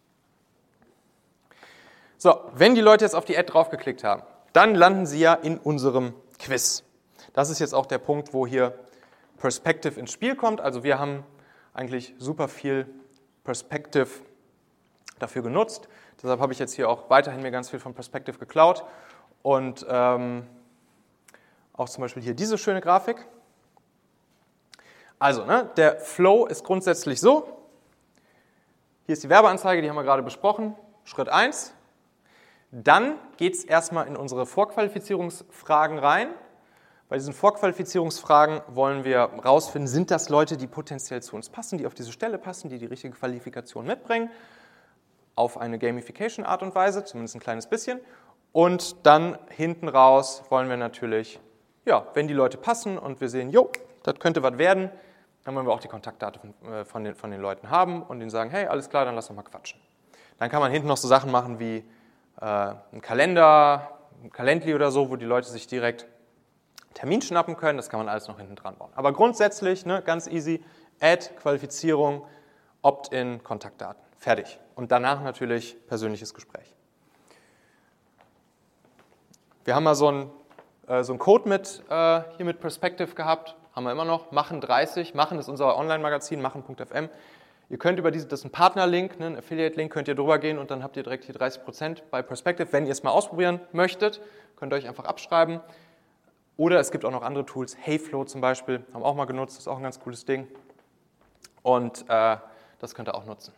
[2.20, 5.56] So, wenn die Leute jetzt auf die Ad draufgeklickt haben, dann landen sie ja in
[5.56, 6.82] unserem Quiz.
[7.32, 8.76] Das ist jetzt auch der Punkt, wo hier
[9.36, 10.60] Perspective ins Spiel kommt.
[10.60, 11.22] Also wir haben
[11.74, 12.92] eigentlich super viel
[13.44, 14.08] Perspective
[15.20, 15.88] dafür genutzt.
[16.20, 18.84] Deshalb habe ich jetzt hier auch weiterhin mir ganz viel von Perspective geklaut
[19.42, 20.44] und ähm,
[21.72, 23.28] auch zum Beispiel hier diese schöne Grafik.
[25.20, 27.62] Also, ne, der Flow ist grundsätzlich so.
[29.06, 30.74] Hier ist die Werbeanzeige, die haben wir gerade besprochen.
[31.04, 31.74] Schritt 1.
[32.70, 36.28] Dann geht es erstmal in unsere Vorqualifizierungsfragen rein.
[37.08, 41.86] Bei diesen Vorqualifizierungsfragen wollen wir herausfinden, sind das Leute, die potenziell zu uns passen, die
[41.86, 44.30] auf diese Stelle passen, die die richtige Qualifikation mitbringen,
[45.34, 48.00] auf eine Gamification-Art und Weise, zumindest ein kleines bisschen.
[48.52, 51.40] Und dann hinten raus wollen wir natürlich
[51.88, 53.70] ja, wenn die Leute passen und wir sehen, jo,
[54.02, 54.90] das könnte was werden,
[55.44, 56.54] dann wollen wir auch die Kontaktdaten
[56.84, 59.28] von, äh, den, von den Leuten haben und ihnen sagen, hey, alles klar, dann lass
[59.28, 59.80] doch mal quatschen.
[60.38, 61.82] Dann kann man hinten noch so Sachen machen wie
[62.40, 66.06] äh, einen Kalender, ein Calendly oder so, wo die Leute sich direkt
[66.94, 67.76] Termin schnappen können.
[67.76, 68.90] Das kann man alles noch hinten dran bauen.
[68.94, 70.64] Aber grundsätzlich, ne, ganz easy,
[71.00, 72.26] Add, Qualifizierung,
[72.82, 74.02] Opt-in, Kontaktdaten.
[74.18, 74.58] Fertig.
[74.74, 76.74] Und danach natürlich persönliches Gespräch.
[79.64, 80.30] Wir haben mal so einen,
[80.86, 85.14] äh, so Code mit, äh, hier mit Perspective gehabt, haben wir immer noch, Machen 30.
[85.14, 87.08] Machen ist unser Online-Magazin, machen.fm.
[87.70, 90.58] Ihr könnt über diese, das ist ein Partnerlink, ne, ein Affiliate-Link, könnt ihr drüber gehen
[90.58, 92.72] und dann habt ihr direkt hier 30% bei Perspective.
[92.72, 94.22] Wenn ihr es mal ausprobieren möchtet,
[94.56, 95.60] könnt ihr euch einfach abschreiben.
[96.56, 99.68] Oder es gibt auch noch andere Tools, Heyflow zum Beispiel, haben auch mal genutzt, ist
[99.68, 100.48] auch ein ganz cooles Ding.
[101.62, 102.38] Und äh,
[102.78, 103.52] das könnt ihr auch nutzen.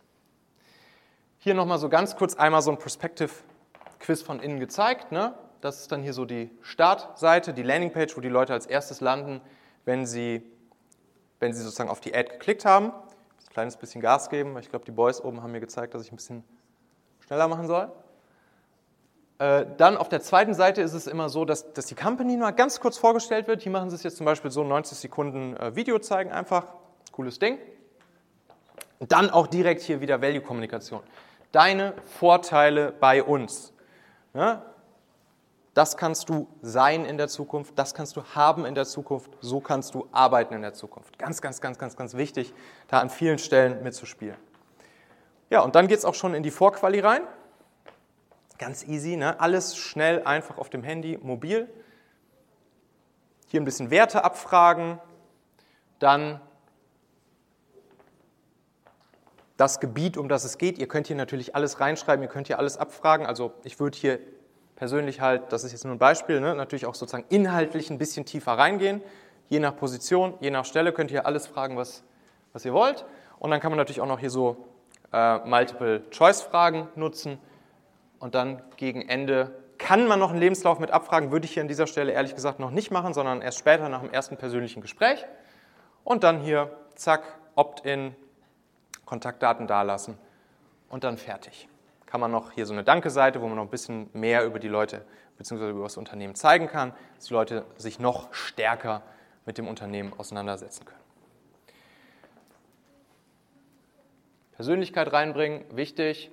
[1.37, 5.13] Hier nochmal so ganz kurz einmal so ein Perspective-Quiz von innen gezeigt.
[5.13, 5.33] Ne?
[5.61, 9.39] Das ist dann hier so die Startseite, die Landingpage, wo die Leute als erstes landen,
[9.85, 10.43] wenn sie,
[11.39, 12.91] wenn sie sozusagen auf die Ad geklickt haben
[13.51, 16.11] kleines bisschen Gas geben, weil ich glaube, die Boys oben haben mir gezeigt, dass ich
[16.11, 16.43] ein bisschen
[17.25, 17.91] schneller machen soll.
[19.39, 22.51] Äh, dann auf der zweiten Seite ist es immer so, dass, dass die Company nur
[22.51, 23.61] ganz kurz vorgestellt wird.
[23.61, 26.65] Hier machen sie es jetzt zum Beispiel so 90 Sekunden äh, Video zeigen, einfach.
[27.11, 27.57] Cooles Ding.
[28.99, 31.01] Und dann auch direkt hier wieder Value-Kommunikation.
[31.51, 33.73] Deine Vorteile bei uns.
[34.33, 34.63] Ja?
[35.73, 39.61] Das kannst du sein in der Zukunft, das kannst du haben in der Zukunft, so
[39.61, 41.17] kannst du arbeiten in der Zukunft.
[41.17, 42.53] Ganz, ganz, ganz, ganz, ganz wichtig,
[42.89, 44.35] da an vielen Stellen mitzuspielen.
[45.49, 47.21] Ja, und dann geht es auch schon in die Vorquali rein.
[48.57, 49.39] Ganz easy, ne?
[49.39, 51.69] alles schnell, einfach auf dem Handy, mobil.
[53.47, 54.99] Hier ein bisschen Werte abfragen,
[55.99, 56.41] dann
[59.55, 60.79] das Gebiet, um das es geht.
[60.79, 63.25] Ihr könnt hier natürlich alles reinschreiben, ihr könnt hier alles abfragen.
[63.25, 64.19] Also ich würde hier
[64.81, 68.25] persönlich halt, das ist jetzt nur ein Beispiel, ne, natürlich auch sozusagen inhaltlich ein bisschen
[68.25, 69.03] tiefer reingehen.
[69.47, 72.03] Je nach Position, je nach Stelle könnt ihr alles fragen, was,
[72.51, 73.05] was ihr wollt.
[73.37, 74.65] Und dann kann man natürlich auch noch hier so
[75.13, 77.37] äh, Multiple-Choice-Fragen nutzen.
[78.17, 81.67] Und dann gegen Ende kann man noch einen Lebenslauf mit abfragen, würde ich hier an
[81.67, 85.27] dieser Stelle ehrlich gesagt noch nicht machen, sondern erst später nach dem ersten persönlichen Gespräch.
[86.03, 87.21] Und dann hier, zack,
[87.53, 88.15] Opt-in,
[89.05, 90.17] Kontaktdaten dalassen
[90.89, 91.67] und dann fertig
[92.11, 94.67] kann man noch hier so eine Danke-Seite, wo man noch ein bisschen mehr über die
[94.67, 95.05] Leute
[95.37, 95.69] bzw.
[95.69, 99.01] über das Unternehmen zeigen kann, dass die Leute sich noch stärker
[99.45, 100.99] mit dem Unternehmen auseinandersetzen können.
[104.51, 106.31] Persönlichkeit reinbringen, wichtig.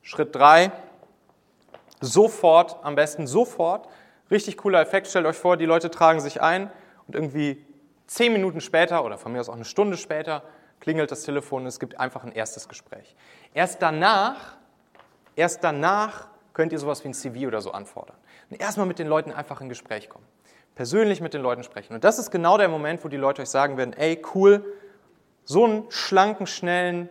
[0.00, 0.72] Schritt 3,
[2.00, 3.88] sofort, am besten sofort.
[4.30, 6.70] Richtig cooler Effekt, stellt euch vor, die Leute tragen sich ein
[7.06, 7.62] und irgendwie
[8.06, 10.42] zehn Minuten später oder von mir aus auch eine Stunde später
[10.80, 13.14] klingelt das Telefon und es gibt einfach ein erstes Gespräch.
[13.52, 14.56] Erst danach
[15.36, 18.16] Erst danach könnt ihr sowas wie ein CV oder so anfordern.
[18.50, 20.26] Und erstmal mit den Leuten einfach in Gespräch kommen.
[20.74, 21.94] Persönlich mit den Leuten sprechen.
[21.94, 24.64] Und das ist genau der Moment, wo die Leute euch sagen werden, ey, cool,
[25.44, 27.08] so einen schlanken, schnellen,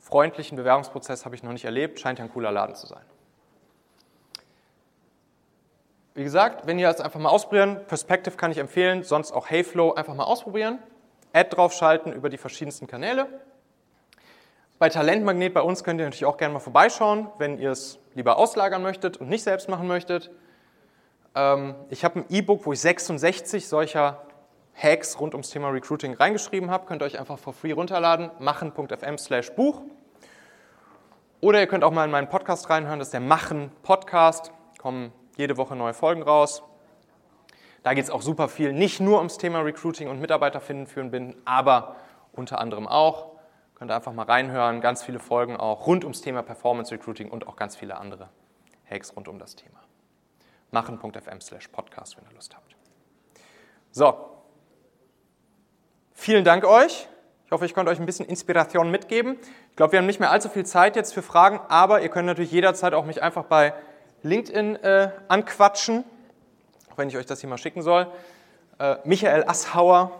[0.00, 3.02] freundlichen Bewerbungsprozess habe ich noch nicht erlebt, scheint ja ein cooler Laden zu sein.
[6.14, 9.92] Wie gesagt, wenn ihr das einfach mal ausprobieren, Perspective kann ich empfehlen, sonst auch Heyflow
[9.94, 10.78] einfach mal ausprobieren,
[11.32, 13.28] Ad draufschalten über die verschiedensten Kanäle
[14.78, 18.36] bei Talentmagnet bei uns könnt ihr natürlich auch gerne mal vorbeischauen, wenn ihr es lieber
[18.36, 20.30] auslagern möchtet und nicht selbst machen möchtet.
[21.34, 24.22] Ähm, ich habe ein E-Book, wo ich 66 solcher
[24.74, 26.86] Hacks rund ums Thema Recruiting reingeschrieben habe.
[26.86, 29.80] Könnt ihr euch einfach for free runterladen, machen.fm slash Buch.
[31.40, 34.52] Oder ihr könnt auch mal in meinen Podcast reinhören, das ist der Machen Podcast.
[34.78, 36.62] Kommen jede Woche neue Folgen raus.
[37.82, 41.10] Da geht es auch super viel, nicht nur ums Thema Recruiting und Mitarbeiter finden, führen,
[41.10, 41.96] binden, aber
[42.32, 43.35] unter anderem auch.
[43.76, 44.80] Könnt ihr einfach mal reinhören.
[44.80, 48.30] Ganz viele Folgen auch rund ums Thema Performance Recruiting und auch ganz viele andere
[48.90, 49.80] Hacks rund um das Thema.
[50.70, 52.74] Machen.fm slash podcast, wenn ihr Lust habt.
[53.92, 54.14] So.
[56.14, 57.06] Vielen Dank euch.
[57.44, 59.36] Ich hoffe, ich konnte euch ein bisschen Inspiration mitgeben.
[59.70, 62.26] Ich glaube, wir haben nicht mehr allzu viel Zeit jetzt für Fragen, aber ihr könnt
[62.26, 63.74] natürlich jederzeit auch mich einfach bei
[64.22, 66.04] LinkedIn äh, anquatschen,
[66.90, 68.10] auch wenn ich euch das hier mal schicken soll.
[68.78, 70.10] Äh, Michael Asshauer,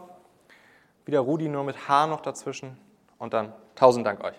[1.07, 2.79] wieder Rudi nur mit H noch dazwischen.
[3.19, 4.37] Und dann tausend Dank euch.